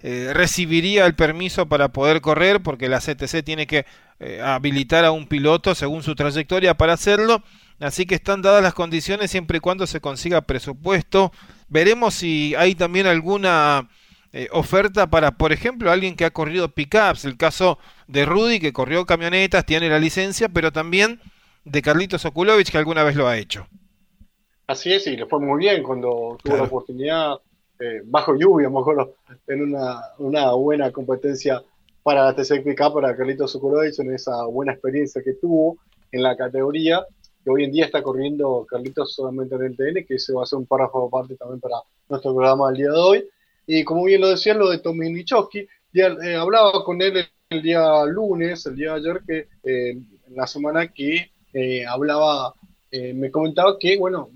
[0.00, 3.86] eh, recibiría el permiso para poder correr, porque la CTC tiene que
[4.20, 7.42] eh, habilitar a un piloto según su trayectoria para hacerlo.
[7.80, 11.32] Así que están dadas las condiciones siempre y cuando se consiga presupuesto.
[11.68, 13.88] Veremos si hay también alguna
[14.32, 17.24] eh, oferta para, por ejemplo, alguien que ha corrido pickups.
[17.24, 21.20] El caso de Rudy, que corrió camionetas, tiene la licencia, pero también
[21.64, 23.66] de Carlitos Okulovich, que alguna vez lo ha hecho.
[24.66, 27.36] Así es, y le fue muy bien cuando tuvo la oportunidad
[27.78, 29.14] eh, bajo lluvia, mejor
[29.46, 31.62] en una, una buena competencia
[32.02, 35.76] para la TCPK, para Carlitos Sukurovich, en esa buena experiencia que tuvo
[36.12, 37.04] en la categoría,
[37.44, 40.46] que hoy en día está corriendo Carlitos solamente en el TN, que ese va a
[40.46, 41.76] ser un párrafo aparte también para
[42.08, 43.28] nuestro programa del día de hoy.
[43.66, 47.62] Y como bien lo decía, lo de Tommy Nichowski, ya, eh, hablaba con él el
[47.62, 51.30] día lunes, el día de ayer, que eh, en la semana que
[51.88, 52.54] hablaba,
[52.92, 54.28] me comentaba que, bueno,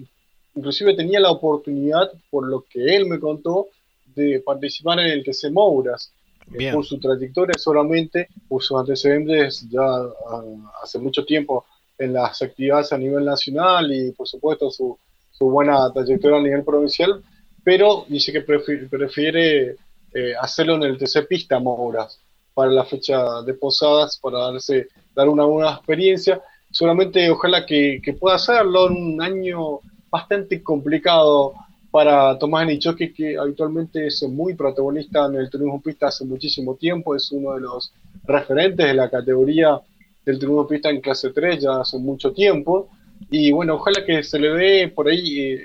[0.55, 3.69] inclusive tenía la oportunidad, por lo que él me contó,
[4.15, 6.13] de participar en el TC Mouras.
[6.59, 10.43] Eh, por su trayectoria solamente, por sus antecedentes ya ah,
[10.83, 11.65] hace mucho tiempo
[11.97, 14.99] en las actividades a nivel nacional y por supuesto su,
[15.31, 17.23] su buena trayectoria a nivel provincial,
[17.63, 19.77] pero dice que prefiere,
[20.13, 22.19] eh, hacerlo en el TC Pista Mouras
[22.53, 26.43] para la fecha de posadas, para darse, dar una buena experiencia.
[26.71, 29.81] Solamente ojalá que, que pueda hacerlo en un año
[30.11, 31.55] bastante complicado
[31.91, 37.17] para Tomás Nichoski, que habitualmente es muy protagonista en el turismo pista hace muchísimo tiempo,
[37.17, 37.93] es uno de los
[38.25, 39.81] referentes de la categoría
[40.25, 42.89] del turismo pista en clase 3 ya hace mucho tiempo.
[43.31, 45.61] Y bueno, ojalá que se le dé por ahí, eh,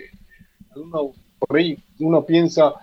[0.75, 2.73] uno, por ahí uno piensa,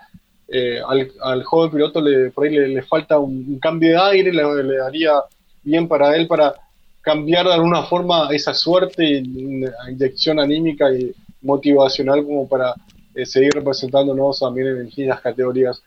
[0.48, 0.80] eh,
[1.20, 5.14] al, joven piloto le, por ahí le, falta un, cambio de aire, le, daría
[5.62, 6.54] bien para él para
[7.00, 12.74] cambiar de alguna forma esa suerte, inyección anímica y motivacional como para
[13.14, 15.82] eh, seguir representándonos también en distintas categorías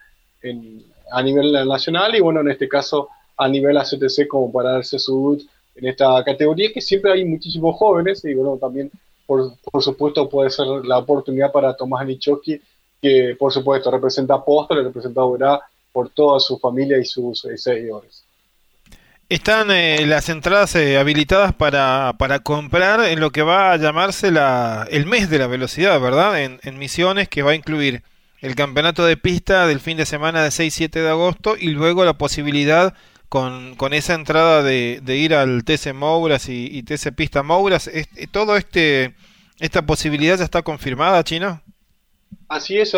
[1.12, 5.42] a nivel nacional y bueno, en este caso a nivel ACTC como para darse su
[5.76, 8.92] en esta categoría que siempre hay muchísimos jóvenes y bueno, también
[9.26, 12.62] por, por supuesto puede ser la oportunidad para Tomás Anichoski
[13.02, 15.60] que por supuesto representa a representa a
[15.92, 18.25] por toda su familia y sus eh, seguidores.
[19.28, 24.30] Están eh, las entradas eh, habilitadas para, para, comprar en lo que va a llamarse
[24.32, 26.40] la, el mes de la velocidad, ¿verdad?
[26.42, 28.04] En, Misiones, que va a incluir
[28.42, 32.20] el campeonato de pista del fin de semana de 6-7 de agosto y luego la
[32.20, 32.94] posibilidad
[33.28, 37.88] con, con esa entrada de, de, ir al TC Mouras y, y TC Pista Mouras.
[37.88, 39.16] Este, ¿Todo este
[39.60, 41.62] esta posibilidad ya está confirmada, Chino?
[42.48, 42.94] Así es,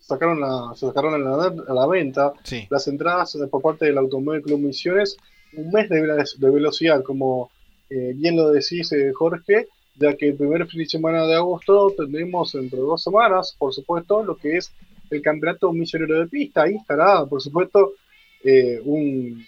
[0.00, 2.32] sacaron la, se sacaron a la, venta
[2.68, 5.16] las entradas por parte del Automóvil Club Misiones,
[5.56, 7.50] un mes de, velocidad, como
[7.90, 11.92] eh, bien lo decís eh, Jorge, ya que el primer fin de semana de agosto
[11.96, 14.72] tendremos entre dos semanas, por supuesto, lo que es
[15.10, 16.62] el campeonato misionero de pista.
[16.62, 17.94] Ahí estará, por supuesto,
[18.42, 19.44] eh, un,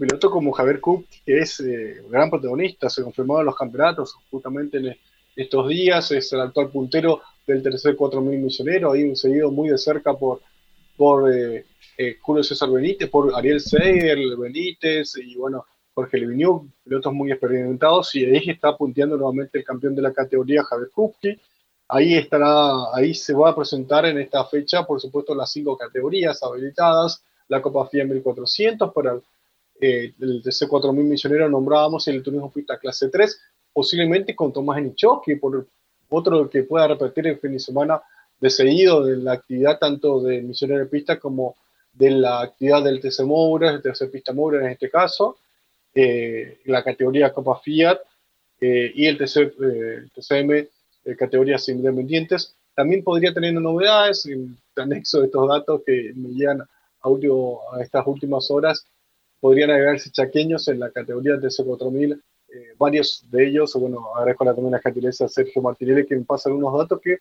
[0.00, 1.62] piloto como Javier Cook, que es
[2.10, 4.96] gran protagonista, se confirmó en los campeonatos justamente en
[5.36, 10.14] estos días, es el actual puntero del tercer 4000 misionero, ahí seguido muy de cerca
[10.14, 10.40] por,
[10.96, 11.30] por
[12.20, 15.64] Julio César Benítez, por Ariel Seger, Benítez y bueno,
[15.96, 20.62] Jorge Leviniuk, pilotos muy experimentados, y ahí está punteando nuevamente el campeón de la categoría,
[20.62, 21.40] Javier Kupki.
[21.88, 26.42] Ahí estará, ahí se va a presentar en esta fecha, por supuesto, las cinco categorías
[26.42, 29.18] habilitadas, la Copa FIA 1400 para
[29.80, 33.40] eh, el TC4000 misionero nombrábamos el turismo pista clase 3,
[33.72, 34.82] posiblemente con Tomás
[35.24, 35.66] que por
[36.10, 38.02] otro que pueda repetir el fin de semana
[38.40, 41.56] de seguido de la actividad tanto de misionero pista como
[41.92, 45.38] de la actividad del TC Moura, el TC Pista Moura en este caso,
[45.94, 47.98] eh, la categoría Copa Fiat
[48.60, 50.68] eh, y el, TCM, eh,
[51.18, 52.54] categorías independientes.
[52.74, 56.62] También podría tener novedades en anexo de estos datos que me llegan
[57.00, 58.86] audio a estas últimas horas.
[59.40, 62.20] Podrían agregarse chaqueños en la categoría TC4000,
[62.78, 66.76] varios de ellos, bueno, agradezco también la gentileza a Sergio Martinelli que me pasan unos
[66.76, 67.18] datos que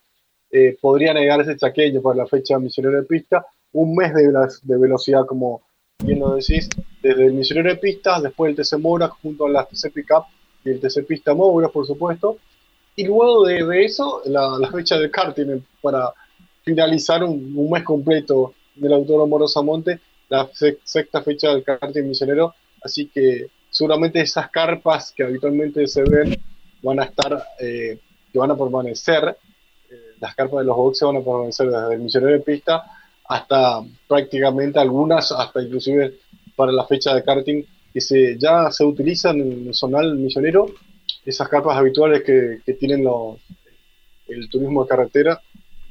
[0.82, 4.32] podrían agregarse chaqueños para la fecha misionero de pista, un mes de,
[4.64, 5.62] de velocidad como
[6.00, 6.70] bien lo decís,
[7.02, 10.26] desde el Misionero de Pistas, después el TC Moura junto a las TC Pickup
[10.64, 12.38] y el TC Pista Moura, por supuesto.
[12.96, 16.14] Y luego de, eso, la, fecha del karting para
[16.64, 22.54] finalizar un, mes completo del Autódromo Rosamonte, la sexta fecha del karting misionero.
[22.82, 26.36] Así que seguramente esas carpas que habitualmente se ven
[26.82, 28.00] van a estar, eh,
[28.32, 29.36] que van a permanecer, eh,
[30.20, 32.84] las carpas de los boxes van a permanecer desde el misionero de pista
[33.28, 36.20] hasta prácticamente algunas, hasta inclusive
[36.56, 40.68] para la fecha de karting, que se, ya se utilizan en el zonal misionero,
[41.26, 43.38] esas carpas habituales que, que tienen los,
[44.28, 45.42] el turismo de carretera,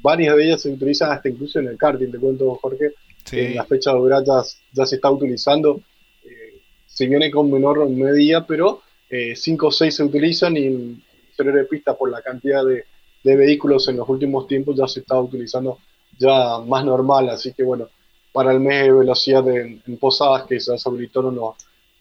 [0.01, 2.93] varias de ellas se utilizan hasta incluso en el karting, te cuento Jorge,
[3.33, 5.81] en la fecha de ya, ya se está utilizando,
[6.25, 11.03] eh, se viene con menor medida, pero 5 eh, o 6 se utilizan y en
[11.39, 12.85] el de pista por la cantidad de,
[13.25, 15.79] de vehículos en los últimos tiempos ya se está utilizando
[16.19, 17.89] ya más normal, así que bueno,
[18.33, 21.55] para el mes de velocidad en, Posadas que se habilitaron los,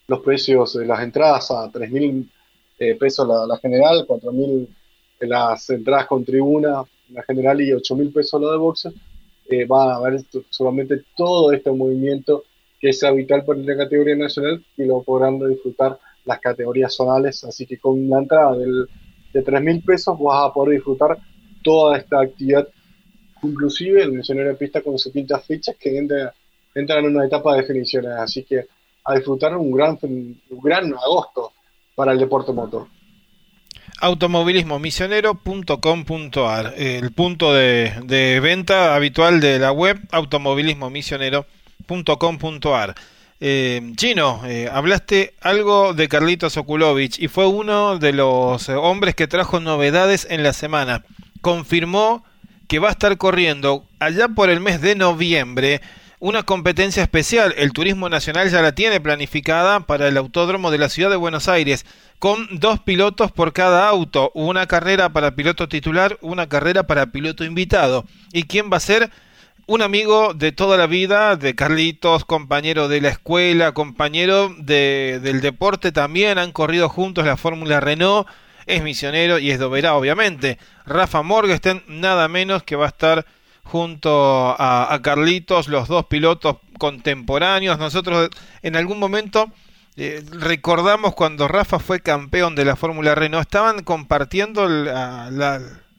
[0.07, 2.29] los precios de las entradas a 3.000 mil
[2.77, 4.67] eh, pesos la, la general, 4.000
[5.21, 8.93] las entradas con tribuna la general y 8.000 pesos la de boxes,
[9.49, 12.43] eh, va a haber solamente todo este movimiento
[12.79, 17.65] que es vital para la categoría nacional y lo podrán disfrutar las categorías zonales, así
[17.65, 18.87] que con la entrada del,
[19.33, 21.17] de 3.000 pesos vas a poder disfrutar
[21.63, 22.67] toda esta actividad
[23.43, 26.33] inclusive el misionero de pista con sus quintas fechas que entra,
[26.73, 28.65] entran en una etapa de definiciones, así que
[29.05, 31.51] a disfrutar un gran, un gran agosto
[31.95, 32.87] para el deporte motor.
[33.99, 42.95] Automovilismomisionero.com.ar, el punto de, de, venta habitual de la web automovilismomisionero.com.ar.
[43.45, 49.27] Eh, Chino, eh, hablaste algo de Carlitos Okulovich y fue uno de los hombres que
[49.27, 51.03] trajo novedades en la semana.
[51.41, 52.23] Confirmó
[52.69, 55.81] que va a estar corriendo allá por el mes de noviembre
[56.21, 57.53] una competencia especial.
[57.57, 61.49] El Turismo Nacional ya la tiene planificada para el Autódromo de la Ciudad de Buenos
[61.49, 61.85] Aires,
[62.19, 67.43] con dos pilotos por cada auto, una carrera para piloto titular, una carrera para piloto
[67.43, 68.05] invitado.
[68.31, 69.11] ¿Y quién va a ser?
[69.65, 75.39] Un amigo de toda la vida, de Carlitos, compañero de la escuela, compañero de, del
[75.39, 78.27] deporte también, han corrido juntos la Fórmula Renault
[78.65, 80.57] es misionero y es Doberá, obviamente.
[80.85, 83.25] Rafa Morgenstern, nada menos que va a estar
[83.63, 87.79] junto a, Carlitos, los dos pilotos contemporáneos.
[87.79, 88.29] Nosotros
[88.61, 89.51] en algún momento
[89.95, 95.29] eh, recordamos cuando Rafa fue campeón de la Fórmula Renault, estaban compartiendo la,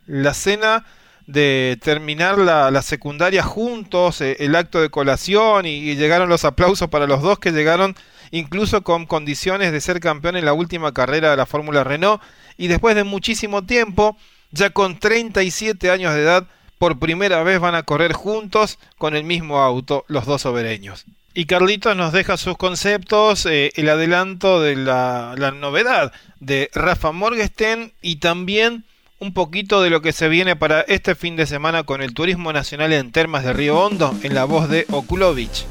[0.06, 0.84] la, cena
[1.26, 7.06] de terminar la, secundaria juntos, eh, el acto de colación y, llegaron los aplausos para
[7.06, 7.96] los dos que llegaron
[8.30, 12.22] incluso con condiciones de ser campeón en la última carrera de la Fórmula Renault
[12.56, 14.16] y después de muchísimo tiempo,
[14.50, 16.46] ya con 37 años de edad,
[16.78, 21.06] por primera vez van a correr juntos con el mismo auto los dos sobereños.
[21.36, 27.92] Y Carlitos nos deja sus conceptos, eh, el adelanto de la, novedad de Rafa Morgenstern
[28.00, 28.84] y también
[29.24, 32.52] un poquito de lo que se viene para este fin de semana con el Turismo
[32.52, 35.64] Nacional en Termas de Río Hondo en la voz de Okulovich.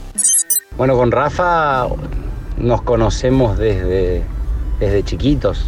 [0.76, 1.86] Bueno, con Rafa
[2.58, 4.24] nos conocemos desde,
[4.80, 5.68] desde chiquitos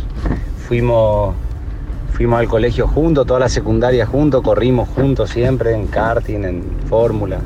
[0.67, 1.35] fuimos,
[2.13, 7.37] fuimos al colegio juntos, toda la secundaria juntos, corrimos juntos siempre en karting, en fórmula.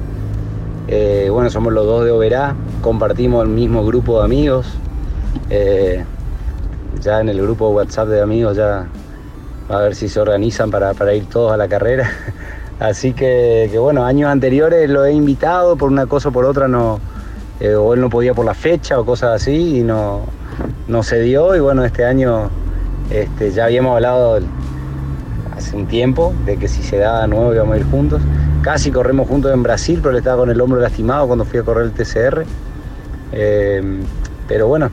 [0.88, 4.68] Eh, bueno, somos los dos de Oberá, compartimos el mismo grupo de amigos.
[5.50, 6.06] Eh,
[7.02, 8.88] ya en el grupo WhatsApp de amigos ya
[9.70, 12.10] a ver si se organizan para, ir todos a la carrera.
[12.80, 17.00] Así que, bueno, años anteriores lo he invitado, por una cosa o por otra no,
[17.60, 20.22] eh, o él no podía por la fecha o cosas así y no,
[20.88, 21.56] no se dio.
[21.58, 22.50] Y bueno, este año
[23.10, 24.40] este, ya habíamos hablado
[25.58, 28.22] hace un tiempo de que si se da de nuevo íbamos a ir juntos.
[28.62, 31.64] Casi corremos juntos en Brasil, pero él estaba con el hombro lastimado cuando fui a
[31.64, 32.46] correr el TCR.
[33.34, 34.00] Eh,
[34.48, 34.90] pero bueno,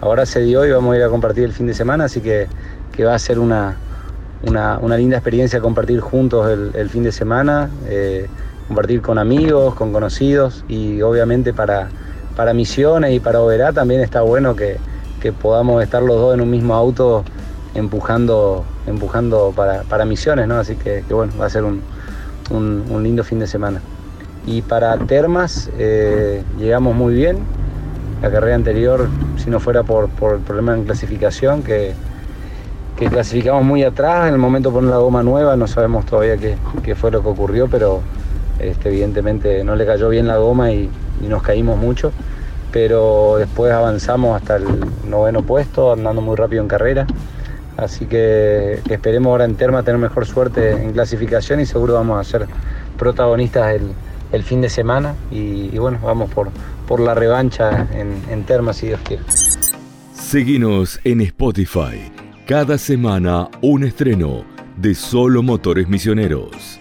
[0.00, 2.46] ahora se dio y vamos a ir a compartir el fin de semana, así que,
[3.04, 3.76] va a ser una,
[4.46, 8.28] una, linda experiencia compartir juntos el, fin de semana, eh,
[8.66, 11.88] compartir con amigos, con conocidos y obviamente para,
[12.36, 14.78] para Misiones y para Oberá también está bueno que,
[15.42, 17.24] podamos estar los dos en un mismo auto
[17.74, 20.56] empujando, empujando para, Misiones, ¿no?
[20.56, 21.82] Así que, bueno, va a ser un,
[23.02, 23.80] lindo fin de semana.
[24.46, 27.38] Y para Termas eh, llegamos muy bien,
[28.22, 31.94] la carrera anterior, si no fuera por, el problema en clasificación, que,
[33.06, 36.94] clasificamos muy atrás, en el momento de poner la goma nueva, no sabemos todavía qué,
[36.94, 38.00] fue lo que ocurrió, pero
[38.58, 40.90] este, evidentemente no le cayó bien la goma y,
[41.28, 42.12] nos caímos mucho,
[42.70, 44.64] pero después avanzamos hasta el
[45.08, 47.06] noveno puesto, andando muy rápido en carrera.
[47.76, 52.28] Así que, esperemos ahora en Terma tener mejor suerte en clasificación y seguro vamos a
[52.28, 52.46] ser
[52.96, 53.80] protagonistas
[54.32, 56.50] el, fin de semana y bueno, vamos por,
[56.88, 59.22] por la revancha en, en Termas, si Dios quiere.
[60.14, 62.17] Seguinos en Spotify.
[62.48, 64.42] Cada semana un estreno
[64.78, 66.80] de Solo Motores Misioneros.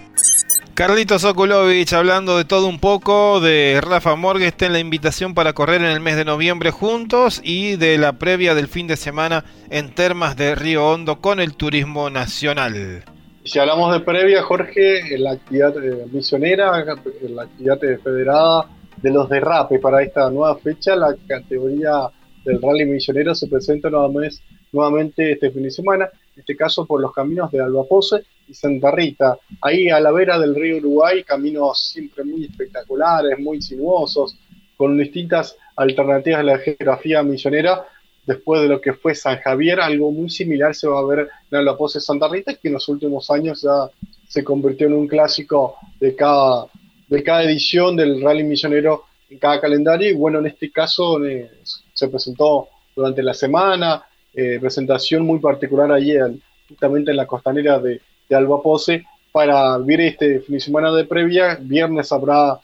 [0.73, 5.87] Carlitos Sokulovich hablando de todo un poco, de Rafa Morgenstern, la invitación para correr en
[5.87, 10.37] el mes de noviembre juntos y de la previa del fin de semana en Termas
[10.37, 13.03] de Río Hondo con el turismo nacional.
[13.43, 18.69] Si hablamos de previa, Jorge, la actividad eh, misionera, la actividad federada
[19.01, 20.95] de los derrapes para esta nueva fecha.
[20.95, 22.09] La categoría
[22.45, 24.37] del rally misionero se presenta nuevamente,
[24.71, 26.05] nuevamente este fin de semana,
[26.35, 29.37] en este caso por los caminos de Albapose y Santa Rita.
[29.61, 34.37] Ahí a la vera del río Uruguay, caminos siempre muy espectaculares, muy sinuosos,
[34.75, 37.85] con distintas alternativas de la geografía misionera.
[38.25, 41.57] Después de lo que fue San Javier, algo muy similar se va a ver en
[41.57, 43.89] Albapose Santa Rita, que en los últimos años ya
[44.27, 46.67] se convirtió en un clásico de cada
[47.07, 50.09] de cada edición del Rally Misionero en cada calendario.
[50.09, 51.51] Y bueno, en este caso eh,
[51.93, 54.03] se presentó durante la semana,
[54.33, 56.31] eh, presentación muy particular ayer,
[56.67, 61.57] justamente en la costanera de, de Albapose, para ver este fin de semana de previa.
[61.61, 62.59] Viernes habrá,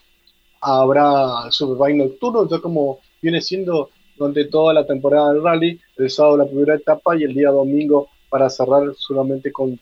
[0.60, 6.36] habrá Superbike nocturno, entonces como viene siendo durante toda la temporada del rally, el sábado
[6.36, 9.78] la primera etapa y el día domingo para cerrar solamente con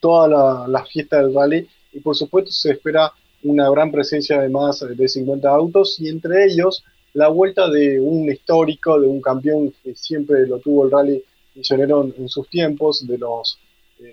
[0.00, 1.68] toda la, la fiesta del rally.
[1.92, 3.12] Y por supuesto se espera
[3.42, 6.84] una gran presencia de más de 50 autos y entre ellos
[7.14, 11.22] la vuelta de un histórico, de un campeón que siempre lo tuvo el rally
[11.54, 13.58] misionero en sus tiempos, de los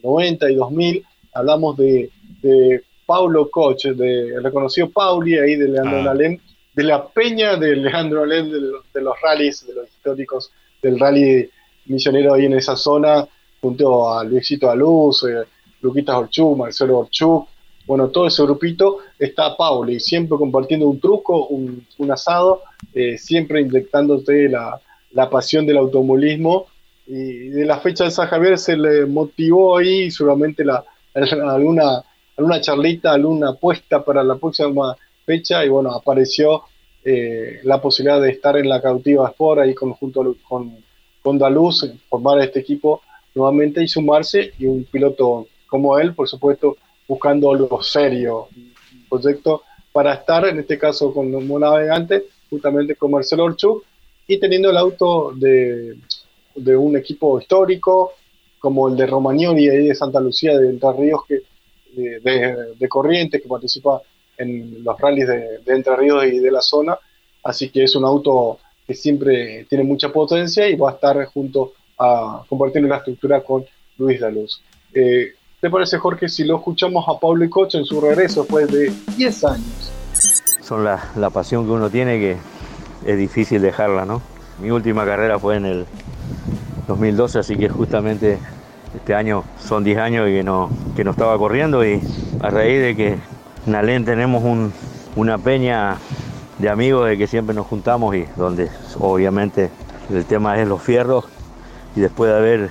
[0.04, 1.06] 90 eh, y 2000.
[1.34, 2.10] Hablamos de,
[2.42, 6.16] de Paulo Koch, de reconocido Pauli ahí de Leandro ah.
[6.16, 11.50] de la peña de Leandro Alem, de, los rallies, de los históricos del rally
[11.86, 13.28] misionero ahí en esa zona,
[13.62, 15.44] junto a Luisito Aluz, eh,
[15.82, 17.48] Luquitas Orchuk, Marcelo Orchuk,
[17.90, 22.62] bueno, todo ese grupito está Pauli, siempre compartiendo un truco, un, asado,
[22.94, 24.80] eh, siempre inyectándote la,
[25.14, 26.68] la, pasión del automovilismo.
[27.08, 30.86] Y de la fecha de San Javier se le motivó ahí seguramente la,
[31.16, 32.04] alguna,
[32.38, 35.66] alguna charlita, alguna apuesta para la próxima fecha.
[35.66, 36.66] Y bueno, apareció
[37.04, 40.78] eh, la posibilidad de estar en la cautiva Sport ahí junto con,
[41.24, 43.02] con Daluz, formar este equipo
[43.34, 44.54] nuevamente y sumarse.
[44.60, 46.78] Y un piloto como él, por supuesto,
[47.10, 53.10] buscando algo serio, un proyecto para estar, en este caso con un navegante, justamente con
[53.10, 53.84] Marcelo Orchuk,
[54.28, 55.98] y teniendo el auto de,
[56.56, 58.14] de un equipo histórico,
[58.60, 61.42] como el de Romagnoli y de Santa Lucía de Entre Ríos, que,
[61.96, 64.02] de, de, Corrientes, que participa
[64.38, 66.96] en los rallies de, de, Entre Ríos y de la zona.
[67.44, 71.74] Así que es un auto que siempre tiene mucha potencia y va a estar junto
[71.98, 73.66] a compartiendo la estructura con
[73.98, 74.62] Luis Daluz.
[74.94, 78.72] Eh, ¿Te parece, Jorge, si lo escuchamos a Pablo y Coche en su regreso después
[78.72, 79.92] de 10 años?
[80.62, 82.38] Son la, la, pasión que uno tiene que
[83.06, 84.22] es difícil dejarla, ¿no?
[84.62, 85.86] Mi última carrera fue en el
[86.88, 88.40] 2012, así que justamente
[88.96, 92.00] este año son 10 años que no, que no estaba corriendo y
[92.42, 93.18] a raíz de que
[93.68, 94.72] en Alén tenemos un,
[95.18, 95.98] una peña
[96.58, 99.72] de amigos de que siempre nos juntamos y donde obviamente
[100.10, 101.26] el tema es los fierros
[101.98, 102.70] y después de haber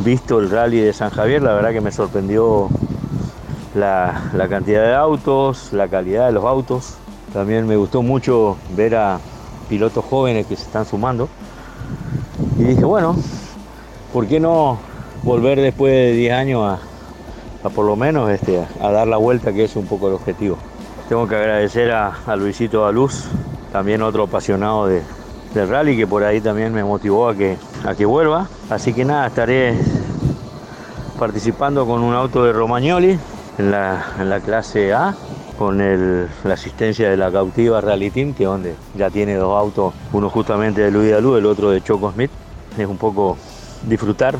[0.00, 2.68] visto el rally de San Javier, la verdad que me sorprendió
[3.74, 6.94] la, cantidad de autos, la calidad de los autos.
[7.32, 9.18] También me gustó mucho ver a
[9.68, 11.28] pilotos jóvenes que se están sumando.
[12.58, 13.16] Y dije, bueno,
[14.12, 14.78] ¿por qué no
[15.22, 19.52] volver después de 10 años a, a por lo menos este, a dar la vuelta,
[19.52, 20.56] que es un poco el objetivo?
[21.08, 23.24] Tengo que agradecer a, a Luisito Daluz,
[23.72, 25.02] también otro apasionado de,
[25.54, 28.48] del rally que por ahí también me motivó a que, a que vuelva.
[28.70, 29.74] Así que nada, estaré
[31.18, 33.18] participando con un auto de Romagnoli
[33.58, 35.14] en la, en la clase A
[35.58, 39.92] con el, la asistencia de la cautiva Rally Team, que donde ya tiene dos autos,
[40.12, 42.30] uno justamente de Luis Dalú, el otro de Choco Smith.
[42.78, 43.36] Es un poco
[43.82, 44.36] disfrutar,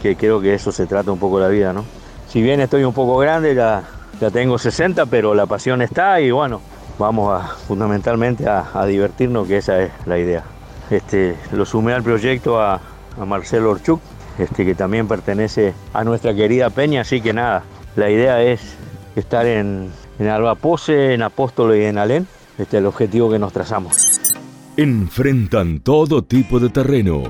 [0.00, 1.84] que creo que eso se trata un poco la vida, ¿no?
[2.26, 3.82] Si bien estoy un poco grande, ya,
[4.18, 6.62] ya tengo 60, pero la pasión está y bueno,
[7.02, 10.44] vamos a fundamentalmente a, divertirnos, que esa es la idea.
[10.88, 12.80] Este, lo sumé al proyecto a,
[13.26, 14.00] Marcelo Orchuk,
[14.38, 18.60] este, que también pertenece a nuestra querida Peña, así que nada, la idea es
[19.16, 22.26] estar en, en Alba Pose, en Apóstolo y en Alén,
[22.56, 24.20] este es el objetivo que nos trazamos.
[24.76, 27.22] Enfrentan todo tipo de terreno.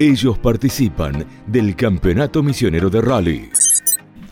[0.00, 3.50] Ellos participan del Campeonato Misionero de Rally.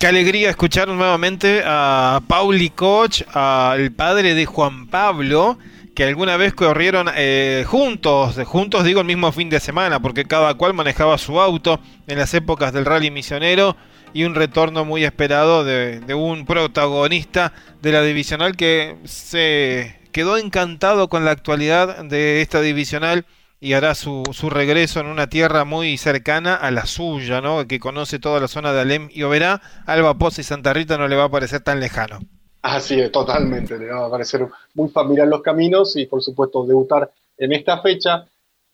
[0.05, 5.57] Qué alegría escuchar nuevamente a Pauli Koch, al padre de Juan Pablo,
[5.95, 10.53] que alguna vez corrieron eh, juntos, juntos digo el mismo fin de semana, porque cada
[10.57, 13.79] cual manejaba su auto en las épocas del rally misionero
[14.13, 20.37] y un retorno muy esperado de, de un protagonista de la divisional que se quedó
[20.37, 23.25] encantado con la actualidad de esta divisional
[23.65, 27.67] y hará su, su, regreso en una tierra muy cercana a la suya, ¿no?
[27.67, 31.09] que conoce toda la zona de Alem y Oberá, Alba Poza y Santa Rita no
[31.09, 32.19] le va a parecer tan lejano.
[32.61, 37.11] Así es, totalmente, le va a parecer muy familiar los caminos y por supuesto debutar
[37.39, 38.27] en esta fecha.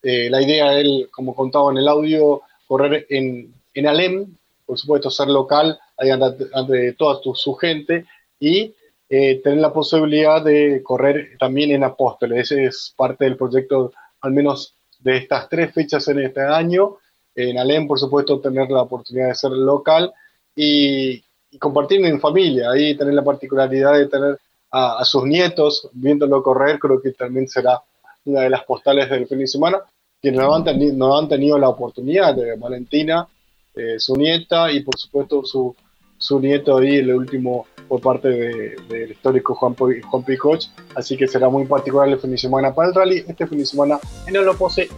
[0.03, 4.26] Eh, la idea es, él, como contaba en el audio, correr en, en Alem,
[4.66, 8.07] por supuesto ser local, ahí ante, ante toda tu, su gente
[8.41, 8.74] y
[9.09, 12.51] eh, tener la posibilidad de correr también en Apóstoles.
[12.51, 16.96] Ese es parte del proyecto, al menos de estas tres fechas en este año.
[17.34, 20.12] En Alem, por supuesto, tener la oportunidad de ser local
[20.55, 22.70] y, y compartir en familia.
[22.70, 24.38] Ahí tener la particularidad de tener
[24.70, 27.82] a, sus nietos viéndolo correr, creo que también será
[28.24, 29.78] una de las postales del fin de semana,
[30.20, 33.26] teni nos han tenido la oportunidad de Valentina,
[33.74, 35.74] eh, su nieta y por supuesto su,
[36.18, 41.16] su nieto ahí, el último por parte del de, de histórico Juan, Juan Picoch, así
[41.16, 43.99] que será muy particular el fin de semana para el rally, este fin de semana
[44.28, 44.47] en el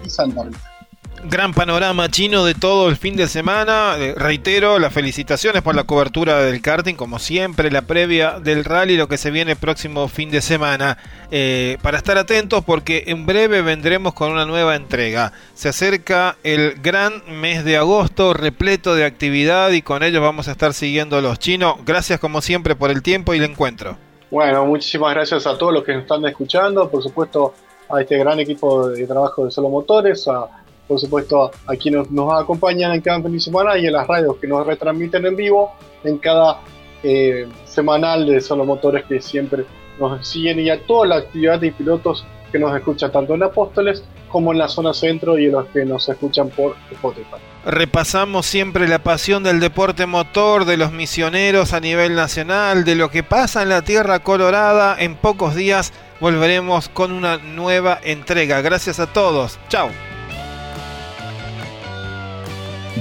[0.04, 0.81] y Santa Rita.
[1.24, 3.94] Gran panorama chino de todo el fin de semana.
[3.96, 8.96] Eh, reitero las felicitaciones por la cobertura del karting, como siempre, la previa del rally,
[8.96, 10.98] lo que se viene el próximo fin de semana.
[11.30, 15.32] Eh, para estar atentos, porque en breve vendremos con una nueva entrega.
[15.54, 20.52] Se acerca el gran mes de agosto, repleto de actividad, y con ello vamos a
[20.52, 21.76] estar siguiendo los chinos.
[21.86, 23.96] Gracias, como siempre, por el tiempo y el encuentro.
[24.28, 27.54] Bueno, muchísimas gracias a todos los que nos están escuchando, por supuesto,
[27.88, 30.61] a este gran equipo de trabajo de Solo Motores, a
[30.92, 34.36] por supuesto a quienes nos acompañan en cada fin de semana y en las radios
[34.36, 35.72] que nos retransmiten en vivo
[36.04, 36.60] en cada
[37.02, 39.64] eh, semanal de Solo Motores que siempre
[39.98, 44.04] nos siguen y a toda la actividad de pilotos que nos escuchan tanto en Apóstoles
[44.28, 47.36] como en la zona centro y en los que nos escuchan por Spotify.
[47.64, 53.10] Repasamos siempre la pasión del deporte motor, de los misioneros a nivel nacional, de lo
[53.10, 54.94] que pasa en la Tierra Colorada.
[54.98, 58.60] En pocos días volveremos con una nueva entrega.
[58.60, 59.58] Gracias a todos.
[59.68, 59.88] Chao.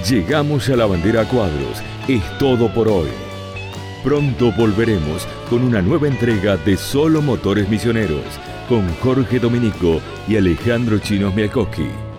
[0.09, 1.81] Llegamos a la bandera cuadros.
[2.07, 3.09] Es todo por hoy.
[4.03, 8.25] Pronto volveremos con una nueva entrega de Solo Motores Misioneros
[8.69, 12.10] con Jorge Dominico y Alejandro Chinos Miakoski.